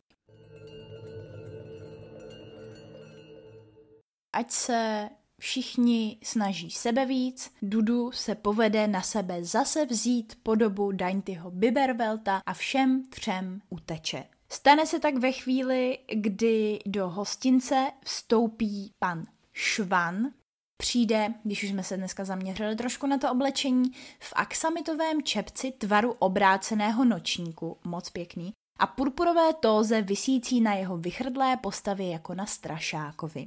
Ať 4.32 4.50
se 4.50 5.08
všichni 5.40 6.18
snaží 6.22 6.70
sebe 6.70 7.06
víc, 7.06 7.52
Dudu 7.62 8.12
se 8.12 8.34
povede 8.34 8.86
na 8.86 9.02
sebe 9.02 9.44
zase 9.44 9.86
vzít 9.86 10.38
podobu 10.42 10.92
Daintyho 10.92 11.50
Bibervelta 11.50 12.40
a 12.46 12.54
všem 12.54 13.04
třem 13.08 13.60
uteče. 13.68 14.24
Stane 14.48 14.86
se 14.86 15.00
tak 15.00 15.16
ve 15.16 15.32
chvíli, 15.32 15.98
kdy 16.12 16.78
do 16.86 17.08
hostince 17.08 17.90
vstoupí 18.04 18.90
pan 18.98 19.26
Švan, 19.52 20.30
přijde, 20.76 21.34
když 21.44 21.62
už 21.62 21.68
jsme 21.68 21.82
se 21.82 21.96
dneska 21.96 22.24
zaměřili 22.24 22.76
trošku 22.76 23.06
na 23.06 23.18
to 23.18 23.32
oblečení, 23.32 23.90
v 24.20 24.32
aksamitovém 24.36 25.22
čepci 25.22 25.72
tvaru 25.72 26.12
obráceného 26.12 27.04
nočníku, 27.04 27.78
moc 27.84 28.10
pěkný, 28.10 28.52
a 28.78 28.86
purpurové 28.86 29.54
tóze 29.54 30.02
visící 30.02 30.60
na 30.60 30.74
jeho 30.74 30.96
vychrdlé 30.96 31.56
postavě 31.56 32.10
jako 32.10 32.34
na 32.34 32.46
strašákovi. 32.46 33.46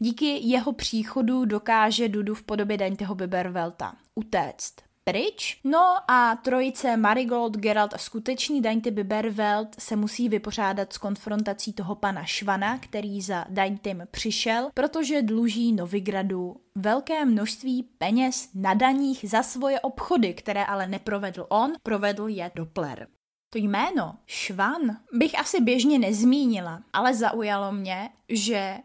Díky 0.00 0.26
jeho 0.26 0.72
příchodu 0.72 1.44
dokáže 1.44 2.08
Dudu 2.08 2.34
v 2.34 2.42
podobě 2.42 2.76
Daňteho 2.76 3.14
Bibervelta 3.14 3.96
utéct 4.14 4.87
pryč. 5.08 5.60
No 5.64 5.96
a 6.08 6.36
trojice 6.36 6.96
Marigold, 6.96 7.56
Geralt 7.56 7.94
a 7.94 7.98
skutečný 7.98 8.62
Dainty 8.62 8.90
Biberveld 8.90 9.68
se 9.78 9.96
musí 9.96 10.28
vypořádat 10.28 10.92
s 10.92 10.98
konfrontací 10.98 11.72
toho 11.72 11.94
pana 11.94 12.24
Švana, 12.24 12.78
který 12.78 13.22
za 13.22 13.44
Daintym 13.48 14.02
přišel, 14.10 14.70
protože 14.74 15.22
dluží 15.22 15.72
Novigradu 15.72 16.56
velké 16.74 17.24
množství 17.24 17.82
peněz 17.82 18.48
na 18.54 18.74
daních 18.74 19.24
za 19.28 19.42
svoje 19.42 19.80
obchody, 19.80 20.34
které 20.34 20.64
ale 20.64 20.86
neprovedl 20.86 21.46
on, 21.48 21.72
provedl 21.82 22.28
je 22.28 22.50
Doppler. 22.54 23.06
To 23.52 23.58
jméno, 23.58 24.14
Švan, 24.26 24.96
bych 25.12 25.38
asi 25.38 25.60
běžně 25.60 25.98
nezmínila, 25.98 26.82
ale 26.92 27.14
zaujalo 27.14 27.72
mě, 27.72 28.10
že 28.28 28.78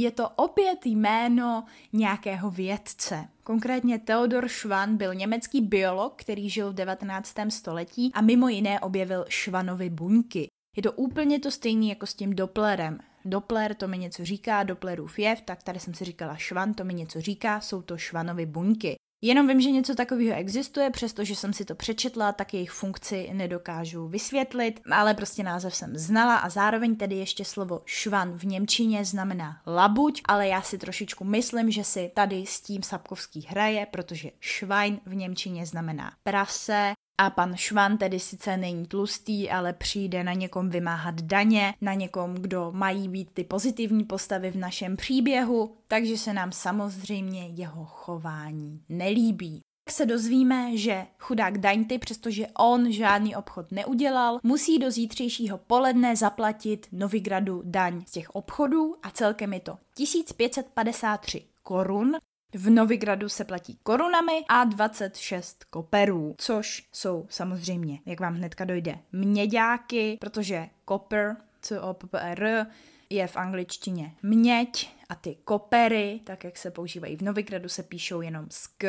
je 0.00 0.10
to 0.10 0.28
opět 0.28 0.86
jméno 0.86 1.64
nějakého 1.92 2.50
vědce. 2.50 3.28
Konkrétně 3.42 3.98
Theodor 3.98 4.48
Schwann 4.48 4.96
byl 4.96 5.14
německý 5.14 5.60
biolog, 5.60 6.14
který 6.16 6.50
žil 6.50 6.70
v 6.70 6.74
19. 6.74 7.34
století 7.48 8.10
a 8.14 8.20
mimo 8.20 8.48
jiné 8.48 8.80
objevil 8.80 9.24
Schwannovy 9.28 9.90
buňky. 9.90 10.48
Je 10.76 10.82
to 10.82 10.92
úplně 10.92 11.40
to 11.40 11.50
stejné 11.50 11.86
jako 11.86 12.06
s 12.06 12.14
tím 12.14 12.34
Dopplerem. 12.34 12.98
Doppler 13.24 13.74
to 13.74 13.88
mi 13.88 13.98
něco 13.98 14.24
říká, 14.24 14.62
Dopplerův 14.62 15.18
jev, 15.18 15.40
tak 15.40 15.62
tady 15.62 15.80
jsem 15.80 15.94
si 15.94 16.04
říkala 16.04 16.36
Schwann 16.36 16.74
to 16.74 16.84
mi 16.84 16.94
něco 16.94 17.20
říká, 17.20 17.60
jsou 17.60 17.82
to 17.82 17.98
Schwannovy 17.98 18.46
buňky. 18.46 18.95
Jenom 19.22 19.48
vím, 19.48 19.60
že 19.60 19.70
něco 19.70 19.94
takového 19.94 20.36
existuje, 20.36 20.90
přestože 20.90 21.34
jsem 21.34 21.52
si 21.52 21.64
to 21.64 21.74
přečetla, 21.74 22.32
tak 22.32 22.54
jejich 22.54 22.70
funkci 22.70 23.30
nedokážu 23.32 24.08
vysvětlit, 24.08 24.80
ale 24.92 25.14
prostě 25.14 25.42
název 25.42 25.74
jsem 25.74 25.96
znala 25.98 26.36
a 26.36 26.48
zároveň 26.48 26.96
tedy 26.96 27.14
ještě 27.14 27.44
slovo 27.44 27.82
švan 27.84 28.38
v 28.38 28.44
Němčině 28.44 29.04
znamená 29.04 29.60
labuť, 29.66 30.22
ale 30.28 30.48
já 30.48 30.62
si 30.62 30.78
trošičku 30.78 31.24
myslím, 31.24 31.70
že 31.70 31.84
si 31.84 32.10
tady 32.14 32.44
s 32.46 32.60
tím 32.60 32.82
Sapkovský 32.82 33.46
hraje, 33.48 33.86
protože 33.90 34.30
švajn 34.40 35.00
v 35.06 35.14
Němčině 35.14 35.66
znamená 35.66 36.12
prase 36.22 36.92
a 37.18 37.30
pan 37.30 37.56
Švan 37.56 37.98
tedy 37.98 38.20
sice 38.20 38.56
není 38.56 38.86
tlustý, 38.86 39.50
ale 39.50 39.72
přijde 39.72 40.24
na 40.24 40.32
někom 40.32 40.70
vymáhat 40.70 41.20
daně, 41.20 41.74
na 41.80 41.94
někom, 41.94 42.34
kdo 42.34 42.72
mají 42.74 43.08
být 43.08 43.30
ty 43.34 43.44
pozitivní 43.44 44.04
postavy 44.04 44.50
v 44.50 44.56
našem 44.56 44.96
příběhu, 44.96 45.76
takže 45.88 46.18
se 46.18 46.32
nám 46.32 46.52
samozřejmě 46.52 47.46
jeho 47.46 47.84
chování 47.84 48.82
nelíbí. 48.88 49.60
Tak 49.84 49.94
se 49.94 50.06
dozvíme, 50.06 50.76
že 50.76 51.06
chudák 51.18 51.58
Dainty, 51.58 51.98
přestože 51.98 52.46
on 52.58 52.92
žádný 52.92 53.36
obchod 53.36 53.72
neudělal, 53.72 54.38
musí 54.42 54.78
do 54.78 54.90
zítřejšího 54.90 55.58
poledne 55.58 56.16
zaplatit 56.16 56.86
Novigradu 56.92 57.62
daň 57.64 58.04
z 58.06 58.10
těch 58.10 58.30
obchodů 58.30 58.96
a 59.02 59.10
celkem 59.10 59.52
je 59.52 59.60
to 59.60 59.78
1553 59.94 61.44
korun, 61.62 62.16
v 62.54 62.70
Novigradu 62.70 63.28
se 63.28 63.44
platí 63.44 63.78
korunami 63.82 64.44
a 64.48 64.64
26 64.64 65.64
koperů, 65.64 66.34
což 66.38 66.88
jsou 66.92 67.26
samozřejmě, 67.30 68.00
jak 68.06 68.20
vám 68.20 68.34
hnedka 68.34 68.64
dojde, 68.64 68.98
měďáky, 69.12 70.16
protože 70.20 70.68
copper, 70.88 71.36
c 71.60 71.80
o 71.80 71.94
p 71.94 72.06
p 72.06 72.20
r 72.20 72.66
je 73.10 73.26
v 73.26 73.36
angličtině 73.36 74.14
měď 74.22 74.94
a 75.08 75.14
ty 75.14 75.36
kopery, 75.44 76.20
tak 76.24 76.44
jak 76.44 76.58
se 76.58 76.70
používají 76.70 77.16
v 77.16 77.22
Novigradu, 77.22 77.68
se 77.68 77.82
píšou 77.82 78.20
jenom 78.20 78.46
sk. 78.50 78.84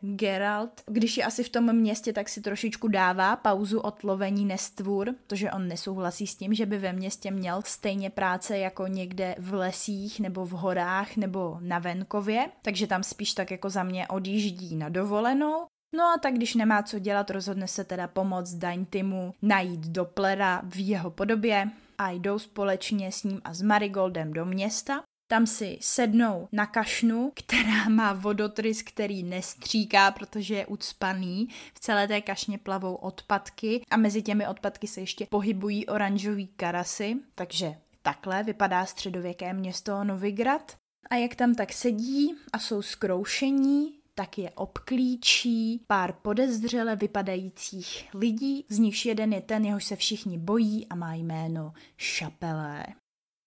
Geralt, 0.00 0.82
když 0.86 1.16
je 1.16 1.24
asi 1.24 1.44
v 1.44 1.48
tom 1.48 1.76
městě, 1.76 2.12
tak 2.12 2.28
si 2.28 2.40
trošičku 2.40 2.88
dává 2.88 3.36
pauzu 3.36 3.80
od 3.80 4.04
lovení 4.04 4.44
nestvůr, 4.44 5.14
protože 5.26 5.52
on 5.52 5.68
nesouhlasí 5.68 6.26
s 6.26 6.36
tím, 6.36 6.54
že 6.54 6.66
by 6.66 6.78
ve 6.78 6.92
městě 6.92 7.30
měl 7.30 7.62
stejně 7.64 8.10
práce 8.10 8.58
jako 8.58 8.86
někde 8.86 9.34
v 9.38 9.54
lesích 9.54 10.20
nebo 10.20 10.46
v 10.46 10.50
horách 10.50 11.16
nebo 11.16 11.58
na 11.60 11.78
venkově, 11.78 12.48
takže 12.62 12.86
tam 12.86 13.02
spíš 13.02 13.34
tak 13.34 13.50
jako 13.50 13.70
za 13.70 13.82
mě 13.82 14.08
odjíždí 14.08 14.76
na 14.76 14.88
dovolenou. 14.88 15.66
No 15.96 16.04
a 16.04 16.18
tak 16.22 16.34
když 16.34 16.54
nemá 16.54 16.82
co 16.82 16.98
dělat, 16.98 17.30
rozhodne 17.30 17.68
se 17.68 17.84
teda 17.84 18.08
pomoct 18.08 18.54
Daintimu 18.54 19.34
najít 19.42 19.80
Dopplera 19.80 20.62
v 20.64 20.88
jeho 20.88 21.10
podobě 21.10 21.70
a 21.98 22.10
jdou 22.10 22.38
společně 22.38 23.12
s 23.12 23.22
ním 23.22 23.40
a 23.44 23.54
s 23.54 23.62
Marigoldem 23.62 24.32
do 24.32 24.44
města. 24.44 25.02
Tam 25.28 25.46
si 25.46 25.78
sednou 25.80 26.48
na 26.52 26.66
kašnu, 26.66 27.32
která 27.34 27.88
má 27.88 28.12
vodotrys, 28.12 28.82
který 28.82 29.22
nestříká, 29.22 30.10
protože 30.10 30.54
je 30.54 30.66
ucpaný. 30.66 31.48
V 31.74 31.80
celé 31.80 32.08
té 32.08 32.20
kašně 32.20 32.58
plavou 32.58 32.94
odpadky 32.94 33.82
a 33.90 33.96
mezi 33.96 34.22
těmi 34.22 34.48
odpadky 34.48 34.86
se 34.86 35.00
ještě 35.00 35.26
pohybují 35.26 35.86
oranžový 35.86 36.46
karasy, 36.46 37.16
takže 37.34 37.74
takhle 38.02 38.42
vypadá 38.42 38.86
středověké 38.86 39.52
město 39.52 40.04
Novigrad. 40.04 40.76
A 41.10 41.14
jak 41.14 41.34
tam 41.34 41.54
tak 41.54 41.72
sedí 41.72 42.34
a 42.52 42.58
jsou 42.58 42.82
skroušení, 42.82 43.92
tak 44.14 44.38
je 44.38 44.50
obklíčí 44.50 45.80
pár 45.86 46.12
podezřele 46.12 46.96
vypadajících 46.96 48.08
lidí, 48.14 48.64
z 48.68 48.78
nichž 48.78 49.06
jeden 49.06 49.32
je 49.32 49.40
ten, 49.40 49.64
jehož 49.64 49.84
se 49.84 49.96
všichni 49.96 50.38
bojí 50.38 50.86
a 50.88 50.94
má 50.94 51.14
jméno 51.14 51.72
Šapelé. 51.96 52.84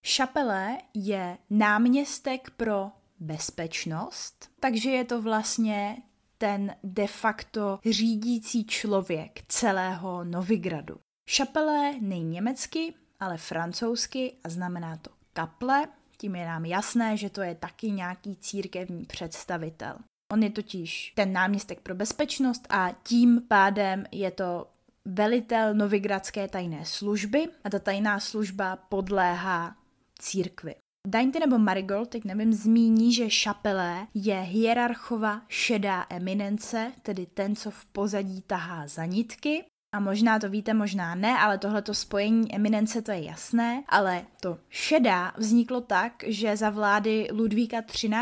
Šapele 0.02 0.78
je 0.94 1.38
náměstek 1.50 2.50
pro 2.50 2.90
bezpečnost, 3.20 4.50
takže 4.60 4.90
je 4.90 5.04
to 5.04 5.22
vlastně 5.22 5.96
ten 6.38 6.76
de 6.82 7.06
facto 7.06 7.78
řídící 7.90 8.64
člověk 8.64 9.40
celého 9.48 10.24
Novigradu. 10.24 10.96
Šapele 11.28 11.94
není 12.00 12.30
německy, 12.30 12.94
ale 13.20 13.36
francouzsky 13.36 14.36
a 14.44 14.48
znamená 14.48 14.96
to 14.96 15.10
kaple, 15.32 15.88
tím 16.16 16.36
je 16.36 16.46
nám 16.46 16.64
jasné, 16.64 17.16
že 17.16 17.30
to 17.30 17.42
je 17.42 17.54
taky 17.54 17.90
nějaký 17.90 18.36
církevní 18.36 19.04
představitel. 19.04 19.96
On 20.32 20.42
je 20.42 20.50
totiž 20.50 21.12
ten 21.16 21.32
náměstek 21.32 21.80
pro 21.80 21.94
bezpečnost 21.94 22.66
a 22.70 22.90
tím 23.02 23.42
pádem 23.48 24.04
je 24.12 24.30
to 24.30 24.66
velitel 25.04 25.74
novigradské 25.74 26.48
tajné 26.48 26.84
služby 26.84 27.48
a 27.64 27.70
ta 27.70 27.78
tajná 27.78 28.20
služba 28.20 28.76
podléhá 28.76 29.76
církvi. 30.22 30.74
Dainty 31.06 31.40
nebo 31.40 31.58
Marigold, 31.58 32.08
teď 32.08 32.24
nevím, 32.24 32.52
zmíní, 32.52 33.14
že 33.14 33.30
šapelé 33.30 34.06
je 34.14 34.40
hierarchova 34.40 35.42
šedá 35.48 36.06
eminence, 36.10 36.92
tedy 37.02 37.26
ten, 37.26 37.56
co 37.56 37.70
v 37.70 37.86
pozadí 37.86 38.42
tahá 38.42 38.86
za 38.86 39.04
nitky 39.04 39.64
a 39.92 40.00
možná 40.00 40.38
to 40.38 40.48
víte, 40.48 40.74
možná 40.74 41.14
ne, 41.14 41.38
ale 41.38 41.58
tohleto 41.58 41.94
spojení 41.94 42.54
eminence 42.54 43.02
to 43.02 43.12
je 43.12 43.24
jasné, 43.24 43.84
ale 43.88 44.24
to 44.40 44.58
šedá 44.68 45.32
vzniklo 45.36 45.80
tak, 45.80 46.12
že 46.26 46.56
za 46.56 46.70
vlády 46.70 47.28
Ludvíka 47.32 47.82
XIII. 47.82 48.12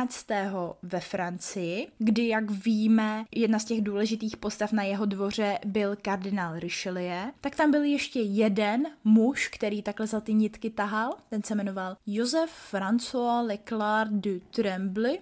ve 0.82 1.00
Francii, 1.00 1.88
kdy, 1.98 2.28
jak 2.28 2.50
víme, 2.50 3.24
jedna 3.34 3.58
z 3.58 3.64
těch 3.64 3.82
důležitých 3.82 4.36
postav 4.36 4.72
na 4.72 4.82
jeho 4.82 5.04
dvoře 5.04 5.58
byl 5.64 5.96
kardinál 6.02 6.58
Richelieu, 6.58 7.32
tak 7.40 7.56
tam 7.56 7.70
byl 7.70 7.84
ještě 7.84 8.20
jeden 8.20 8.86
muž, 9.04 9.48
který 9.48 9.82
takhle 9.82 10.06
za 10.06 10.20
ty 10.20 10.34
nitky 10.34 10.70
tahal, 10.70 11.12
ten 11.30 11.42
se 11.42 11.54
jmenoval 11.54 11.96
Joseph 12.06 12.52
François 12.72 13.46
Leclerc 13.46 14.10
du 14.10 14.40
Tremblay, 14.50 15.18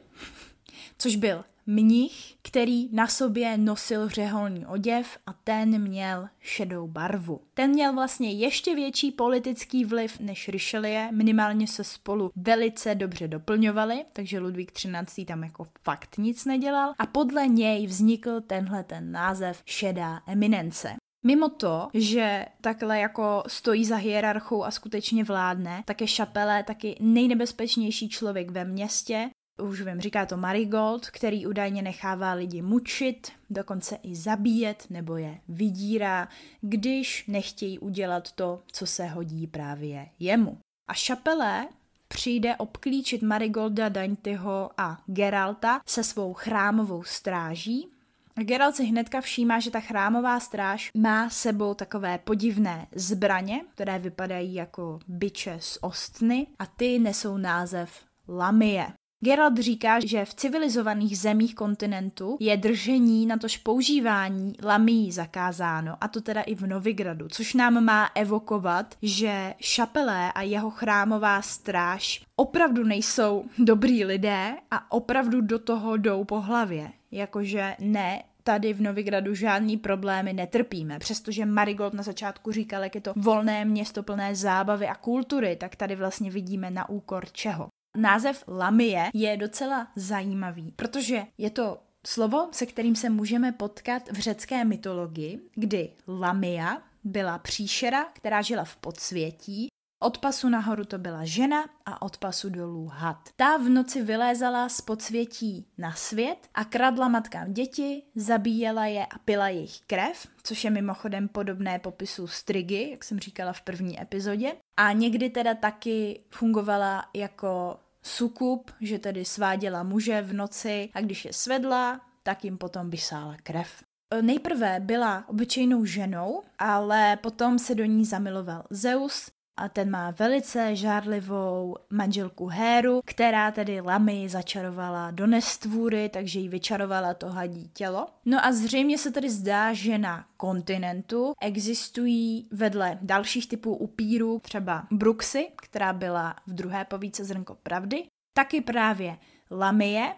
což 0.98 1.16
byl 1.16 1.44
mnich, 1.66 2.34
který 2.42 2.88
na 2.92 3.06
sobě 3.06 3.58
nosil 3.58 4.08
řeholní 4.08 4.66
oděv 4.66 5.18
a 5.26 5.32
ten 5.32 5.82
měl 5.82 6.28
šedou 6.40 6.86
barvu. 6.88 7.40
Ten 7.54 7.70
měl 7.70 7.92
vlastně 7.92 8.32
ještě 8.32 8.74
větší 8.74 9.12
politický 9.12 9.84
vliv 9.84 10.20
než 10.20 10.48
Richelieu, 10.48 11.12
minimálně 11.12 11.66
se 11.66 11.84
spolu 11.84 12.30
velice 12.36 12.94
dobře 12.94 13.28
doplňovali, 13.28 14.04
takže 14.12 14.38
Ludvík 14.38 14.72
XIII. 14.72 15.26
tam 15.26 15.42
jako 15.42 15.66
fakt 15.82 16.18
nic 16.18 16.44
nedělal 16.44 16.92
a 16.98 17.06
podle 17.06 17.48
něj 17.48 17.86
vznikl 17.86 18.40
tenhle 18.40 18.84
ten 18.84 19.12
název 19.12 19.62
šedá 19.64 20.20
eminence. 20.26 20.96
Mimo 21.26 21.48
to, 21.48 21.88
že 21.94 22.46
takhle 22.60 22.98
jako 22.98 23.42
stojí 23.46 23.84
za 23.84 23.96
hierarchou 23.96 24.64
a 24.64 24.70
skutečně 24.70 25.24
vládne, 25.24 25.82
tak 25.84 26.00
je 26.00 26.06
Šapele 26.06 26.62
taky 26.62 26.96
nejnebezpečnější 27.00 28.08
člověk 28.08 28.50
ve 28.50 28.64
městě, 28.64 29.30
už 29.62 29.82
vím, 29.82 30.00
říká 30.00 30.26
to 30.26 30.36
Marigold, 30.36 31.10
který 31.10 31.46
údajně 31.46 31.82
nechává 31.82 32.32
lidi 32.32 32.62
mučit, 32.62 33.32
dokonce 33.50 33.98
i 34.02 34.14
zabíjet 34.14 34.86
nebo 34.90 35.16
je 35.16 35.40
vydírá, 35.48 36.28
když 36.60 37.24
nechtějí 37.26 37.78
udělat 37.78 38.32
to, 38.32 38.62
co 38.66 38.86
se 38.86 39.06
hodí 39.06 39.46
právě 39.46 40.06
jemu. 40.18 40.58
A 40.88 40.94
Šapelé 40.94 41.68
přijde 42.08 42.56
obklíčit 42.56 43.22
Marigolda, 43.22 43.88
Daintyho 43.88 44.70
a 44.76 44.98
Geralta 45.06 45.80
se 45.86 46.04
svou 46.04 46.34
chrámovou 46.34 47.02
stráží. 47.02 47.88
Geralt 48.34 48.76
si 48.76 48.84
hnedka 48.84 49.20
všímá, 49.20 49.60
že 49.60 49.70
ta 49.70 49.80
chrámová 49.80 50.40
stráž 50.40 50.90
má 50.94 51.30
sebou 51.30 51.74
takové 51.74 52.18
podivné 52.18 52.86
zbraně, 52.94 53.60
které 53.74 53.98
vypadají 53.98 54.54
jako 54.54 54.98
byče 55.08 55.58
z 55.60 55.78
ostny 55.80 56.46
a 56.58 56.66
ty 56.66 56.98
nesou 56.98 57.36
název 57.36 58.04
Lamie. 58.28 58.86
Gerald 59.24 59.58
říká, 59.58 60.00
že 60.06 60.24
v 60.24 60.34
civilizovaných 60.34 61.18
zemích 61.18 61.54
kontinentu 61.54 62.36
je 62.40 62.56
držení 62.56 63.26
na 63.26 63.36
tož 63.36 63.56
používání 63.56 64.52
lamí 64.62 65.12
zakázáno, 65.12 65.96
a 66.00 66.08
to 66.08 66.20
teda 66.20 66.42
i 66.42 66.54
v 66.54 66.66
Novigradu, 66.66 67.28
což 67.28 67.54
nám 67.54 67.84
má 67.84 68.10
evokovat, 68.14 68.94
že 69.02 69.54
Šapelé 69.60 70.32
a 70.32 70.42
jeho 70.42 70.70
chrámová 70.70 71.42
stráž 71.42 72.24
opravdu 72.36 72.84
nejsou 72.84 73.44
dobrý 73.58 74.04
lidé 74.04 74.56
a 74.70 74.92
opravdu 74.92 75.40
do 75.40 75.58
toho 75.58 75.96
jdou 75.96 76.24
po 76.24 76.40
hlavě. 76.40 76.92
Jakože 77.10 77.76
ne 77.80 78.22
tady 78.42 78.72
v 78.72 78.80
Novigradu 78.80 79.34
žádný 79.34 79.76
problémy 79.76 80.32
netrpíme. 80.32 80.98
Přestože 80.98 81.46
Marigold 81.46 81.94
na 81.94 82.02
začátku 82.02 82.52
říkal, 82.52 82.82
jak 82.82 82.94
je 82.94 83.00
to 83.00 83.12
volné 83.16 83.64
město 83.64 84.02
plné 84.02 84.34
zábavy 84.34 84.88
a 84.88 84.94
kultury, 84.94 85.56
tak 85.56 85.76
tady 85.76 85.96
vlastně 85.96 86.30
vidíme 86.30 86.70
na 86.70 86.88
úkor 86.88 87.26
čeho. 87.32 87.68
Název 87.96 88.44
Lamie 88.48 89.10
je 89.14 89.36
docela 89.36 89.88
zajímavý, 89.96 90.72
protože 90.76 91.22
je 91.38 91.50
to 91.50 91.78
slovo, 92.06 92.48
se 92.52 92.66
kterým 92.66 92.96
se 92.96 93.10
můžeme 93.10 93.52
potkat 93.52 94.02
v 94.08 94.18
řecké 94.18 94.64
mytologii, 94.64 95.40
kdy 95.54 95.90
Lamia 96.08 96.82
byla 97.04 97.38
příšera, 97.38 98.04
která 98.04 98.42
žila 98.42 98.64
v 98.64 98.76
podsvětí 98.76 99.68
od 99.98 100.18
pasu 100.18 100.48
nahoru 100.48 100.84
to 100.84 100.98
byla 100.98 101.24
žena 101.24 101.64
a 101.86 102.02
od 102.02 102.16
pasu 102.16 102.48
dolů 102.48 102.86
had. 102.94 103.28
Ta 103.36 103.56
v 103.56 103.68
noci 103.68 104.02
vylézala 104.02 104.68
z 104.68 104.80
podsvětí 104.80 105.66
na 105.78 105.92
svět 105.92 106.48
a 106.54 106.64
kradla 106.64 107.08
matkám 107.08 107.52
děti, 107.52 108.02
zabíjela 108.14 108.86
je 108.86 109.06
a 109.06 109.18
pila 109.18 109.48
jejich 109.48 109.80
krev, 109.80 110.26
což 110.42 110.64
je 110.64 110.70
mimochodem 110.70 111.28
podobné 111.28 111.78
popisu 111.78 112.26
strigy, 112.26 112.90
jak 112.90 113.04
jsem 113.04 113.18
říkala 113.18 113.52
v 113.52 113.60
první 113.60 114.02
epizodě. 114.02 114.52
A 114.76 114.92
někdy 114.92 115.30
teda 115.30 115.54
taky 115.54 116.20
fungovala 116.30 117.04
jako 117.14 117.78
sukup, 118.06 118.70
že 118.80 118.98
tedy 118.98 119.24
sváděla 119.24 119.82
muže 119.82 120.22
v 120.22 120.32
noci 120.32 120.90
a 120.94 121.00
když 121.00 121.24
je 121.24 121.32
svedla, 121.32 122.00
tak 122.22 122.44
jim 122.44 122.58
potom 122.58 122.90
vysála 122.90 123.36
krev. 123.42 123.84
Nejprve 124.20 124.80
byla 124.80 125.24
obyčejnou 125.28 125.84
ženou, 125.84 126.42
ale 126.58 127.16
potom 127.16 127.58
se 127.58 127.74
do 127.74 127.84
ní 127.84 128.04
zamiloval 128.04 128.64
Zeus 128.70 129.30
a 129.56 129.68
ten 129.68 129.90
má 129.90 130.10
velice 130.10 130.76
žárlivou 130.76 131.76
manželku 131.90 132.46
Héru, 132.46 133.00
která 133.04 133.50
tedy 133.50 133.80
Lamy 133.80 134.28
začarovala 134.28 135.10
do 135.10 135.26
nestvůry, 135.26 136.08
takže 136.08 136.40
jí 136.40 136.48
vyčarovala 136.48 137.14
to 137.14 137.28
hadí 137.28 137.68
tělo. 137.68 138.06
No 138.24 138.44
a 138.44 138.52
zřejmě 138.52 138.98
se 138.98 139.10
tedy 139.10 139.30
zdá, 139.30 139.72
že 139.72 139.98
na 139.98 140.26
kontinentu 140.36 141.32
existují 141.40 142.48
vedle 142.52 142.98
dalších 143.02 143.48
typů 143.48 143.74
upírů 143.74 144.40
třeba 144.42 144.86
Bruxy, 144.90 145.48
která 145.56 145.92
byla 145.92 146.36
v 146.46 146.52
druhé 146.54 146.84
povíce 146.84 147.24
Zrnko 147.24 147.54
pravdy, 147.54 148.04
taky 148.32 148.60
právě 148.60 149.16
Lamie, 149.50 150.14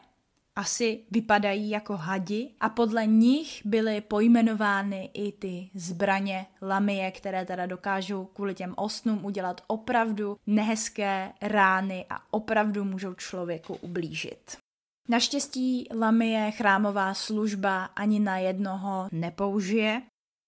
asi 0.58 1.04
vypadají 1.10 1.70
jako 1.70 1.96
hadi 1.96 2.50
a 2.60 2.68
podle 2.68 3.06
nich 3.06 3.60
byly 3.64 4.00
pojmenovány 4.00 5.10
i 5.14 5.32
ty 5.32 5.70
zbraně 5.74 6.46
lamie, 6.62 7.10
které 7.10 7.44
teda 7.44 7.66
dokážou 7.66 8.24
kvůli 8.24 8.54
těm 8.54 8.74
osnům 8.76 9.24
udělat 9.24 9.60
opravdu 9.66 10.36
nehezké 10.46 11.32
rány 11.42 12.06
a 12.10 12.20
opravdu 12.30 12.84
můžou 12.84 13.14
člověku 13.14 13.74
ublížit. 13.74 14.56
Naštěstí 15.08 15.88
lamie 15.94 16.50
chrámová 16.50 17.14
služba 17.14 17.84
ani 17.84 18.20
na 18.20 18.38
jednoho 18.38 19.08
nepoužije. 19.12 20.02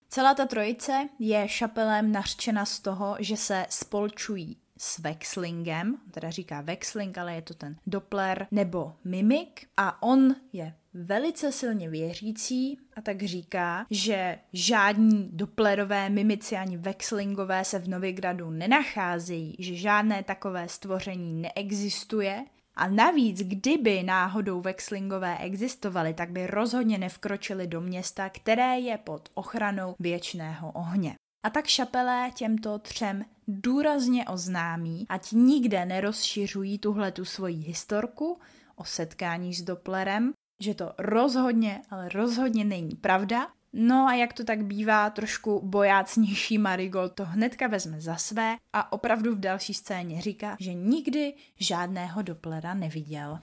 Celá 0.09 0.35
ta 0.35 0.47
trojice 0.47 1.09
je 1.19 1.49
šapelem 1.49 2.13
nařčena 2.13 2.65
z 2.65 2.81
toho, 2.81 3.17
že 3.19 3.37
se 3.37 3.67
spolčují 3.69 4.57
s 4.81 4.99
Vexlingem, 4.99 5.97
teda 6.11 6.31
říká 6.31 6.61
Vexling, 6.61 7.19
ale 7.19 7.35
je 7.35 7.43
to 7.43 7.55
ten 7.55 7.77
Doppler 7.87 8.47
nebo 8.51 8.93
Mimik 9.05 9.67
a 9.77 10.03
on 10.03 10.37
je 10.53 10.75
velice 10.95 11.53
silně 11.53 11.89
věřící 11.91 12.79
a 12.97 13.01
tak 13.01 13.23
říká, 13.23 13.87
že 13.91 14.39
žádní 14.53 15.29
Dopplerové, 15.33 16.11
Mimici 16.11 16.57
ani 16.57 16.77
Vexlingové 16.77 17.65
se 17.65 17.79
v 17.79 17.89
Novigradu 17.89 18.51
nenacházejí, 18.51 19.57
že 19.59 19.75
žádné 19.75 20.23
takové 20.23 20.69
stvoření 20.69 21.43
neexistuje 21.43 22.45
a 22.75 22.89
navíc, 22.89 23.39
kdyby 23.39 24.03
náhodou 24.03 24.61
Vexlingové 24.61 25.39
existovaly, 25.39 26.15
tak 26.15 26.31
by 26.31 26.47
rozhodně 26.47 26.99
nevkročili 26.99 27.67
do 27.67 27.81
města, 27.81 28.29
které 28.29 28.79
je 28.79 28.99
pod 28.99 29.29
ochranou 29.35 29.95
věčného 29.99 30.73
ohně. 30.73 31.15
A 31.43 31.51
tak 31.51 31.67
šapelé 31.67 32.31
těmto 32.35 32.79
třem 32.79 33.25
důrazně 33.51 34.25
oznámí, 34.25 35.07
ať 35.09 35.33
nikde 35.33 35.85
nerozšiřují 35.85 36.79
tuhle 36.79 37.13
tu 37.13 37.25
svoji 37.25 37.57
historku 37.57 38.39
o 38.77 38.85
setkání 38.85 39.55
s 39.55 39.63
Dopplerem, 39.63 40.33
že 40.61 40.75
to 40.75 40.93
rozhodně, 40.99 41.83
ale 41.91 42.09
rozhodně 42.09 42.65
není 42.65 42.97
pravda. 42.97 43.49
No 43.73 44.07
a 44.07 44.15
jak 44.15 44.33
to 44.33 44.45
tak 44.45 44.65
bývá, 44.65 45.11
trošku 45.11 45.61
bojácnější 45.65 46.59
Marigold 46.59 47.13
to 47.13 47.25
hnedka 47.25 47.67
vezme 47.67 48.01
za 48.01 48.17
své 48.17 48.57
a 48.73 48.93
opravdu 48.93 49.35
v 49.35 49.41
další 49.41 49.75
scéně 49.75 50.21
říká, 50.21 50.57
že 50.61 50.75
nikdy 50.75 51.35
žádného 51.57 52.23
Dopplera 52.23 52.75
neviděl. 52.75 53.39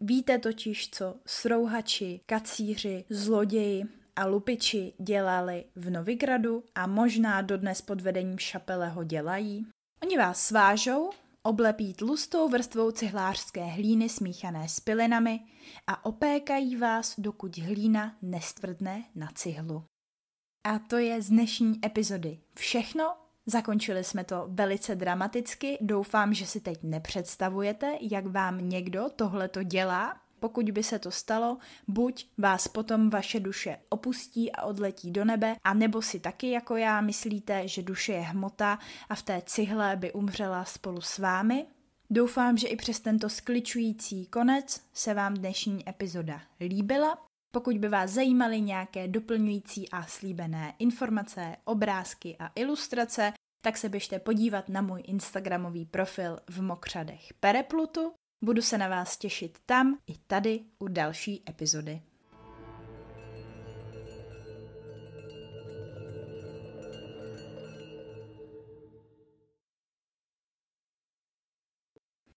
Víte 0.00 0.38
totiž, 0.38 0.90
co 0.90 1.14
srouhači, 1.26 2.20
kacíři, 2.26 3.04
zloději 3.10 4.03
a 4.16 4.26
lupiči 4.26 4.92
dělali 4.98 5.64
v 5.76 5.90
Novigradu 5.90 6.64
a 6.74 6.86
možná 6.86 7.42
dodnes 7.42 7.82
pod 7.82 8.00
vedením 8.00 8.38
Šapeleho 8.38 9.04
dělají? 9.04 9.66
Oni 10.02 10.18
vás 10.18 10.46
svážou, 10.46 11.10
oblepí 11.42 11.94
tlustou 11.94 12.48
vrstvou 12.48 12.90
cihlářské 12.90 13.64
hlíny 13.64 14.08
smíchané 14.08 14.68
s 14.68 14.80
pilinami 14.80 15.40
a 15.86 16.04
opékají 16.04 16.76
vás, 16.76 17.14
dokud 17.18 17.58
hlína 17.58 18.16
nestvrdne 18.22 19.04
na 19.14 19.28
cihlu. 19.34 19.84
A 20.66 20.78
to 20.78 20.96
je 20.96 21.22
z 21.22 21.28
dnešní 21.28 21.80
epizody 21.84 22.38
všechno. 22.54 23.16
Zakončili 23.46 24.04
jsme 24.04 24.24
to 24.24 24.46
velice 24.48 24.94
dramaticky. 24.94 25.78
Doufám, 25.80 26.34
že 26.34 26.46
si 26.46 26.60
teď 26.60 26.78
nepředstavujete, 26.82 27.98
jak 28.00 28.26
vám 28.26 28.68
někdo 28.68 29.08
tohleto 29.16 29.62
dělá, 29.62 30.20
pokud 30.44 30.70
by 30.70 30.82
se 30.82 30.98
to 30.98 31.10
stalo, 31.10 31.58
buď 31.88 32.26
vás 32.38 32.68
potom 32.68 33.10
vaše 33.10 33.40
duše 33.40 33.78
opustí 33.88 34.52
a 34.52 34.62
odletí 34.62 35.10
do 35.10 35.24
nebe, 35.24 35.56
a 35.64 35.74
nebo 35.74 36.02
si 36.02 36.20
taky 36.20 36.50
jako 36.50 36.76
já 36.76 37.00
myslíte, 37.00 37.68
že 37.68 37.82
duše 37.82 38.12
je 38.12 38.20
hmota 38.20 38.78
a 39.08 39.14
v 39.14 39.22
té 39.22 39.42
cihle 39.46 39.96
by 39.96 40.12
umřela 40.12 40.64
spolu 40.64 41.00
s 41.00 41.18
vámi. 41.18 41.66
Doufám, 42.10 42.56
že 42.56 42.68
i 42.68 42.76
přes 42.76 43.00
tento 43.00 43.28
skličující 43.28 44.26
konec 44.26 44.80
se 44.92 45.14
vám 45.14 45.34
dnešní 45.34 45.88
epizoda 45.88 46.40
líbila. 46.60 47.18
Pokud 47.54 47.78
by 47.78 47.88
vás 47.88 48.10
zajímaly 48.10 48.60
nějaké 48.60 49.08
doplňující 49.08 49.90
a 49.90 50.02
slíbené 50.02 50.74
informace, 50.78 51.56
obrázky 51.64 52.36
a 52.38 52.50
ilustrace, 52.54 53.32
tak 53.64 53.76
se 53.76 53.88
běžte 53.88 54.18
podívat 54.18 54.68
na 54.68 54.82
můj 54.82 55.02
Instagramový 55.06 55.86
profil 55.86 56.38
v 56.50 56.62
Mokřadech 56.62 57.34
Pereplutu. 57.40 58.12
Budu 58.44 58.62
se 58.62 58.78
na 58.78 58.88
vás 58.88 59.16
těšit 59.16 59.58
tam 59.66 59.98
i 60.06 60.14
tady 60.26 60.60
u 60.78 60.88
další 60.88 61.42
epizody. 61.48 62.02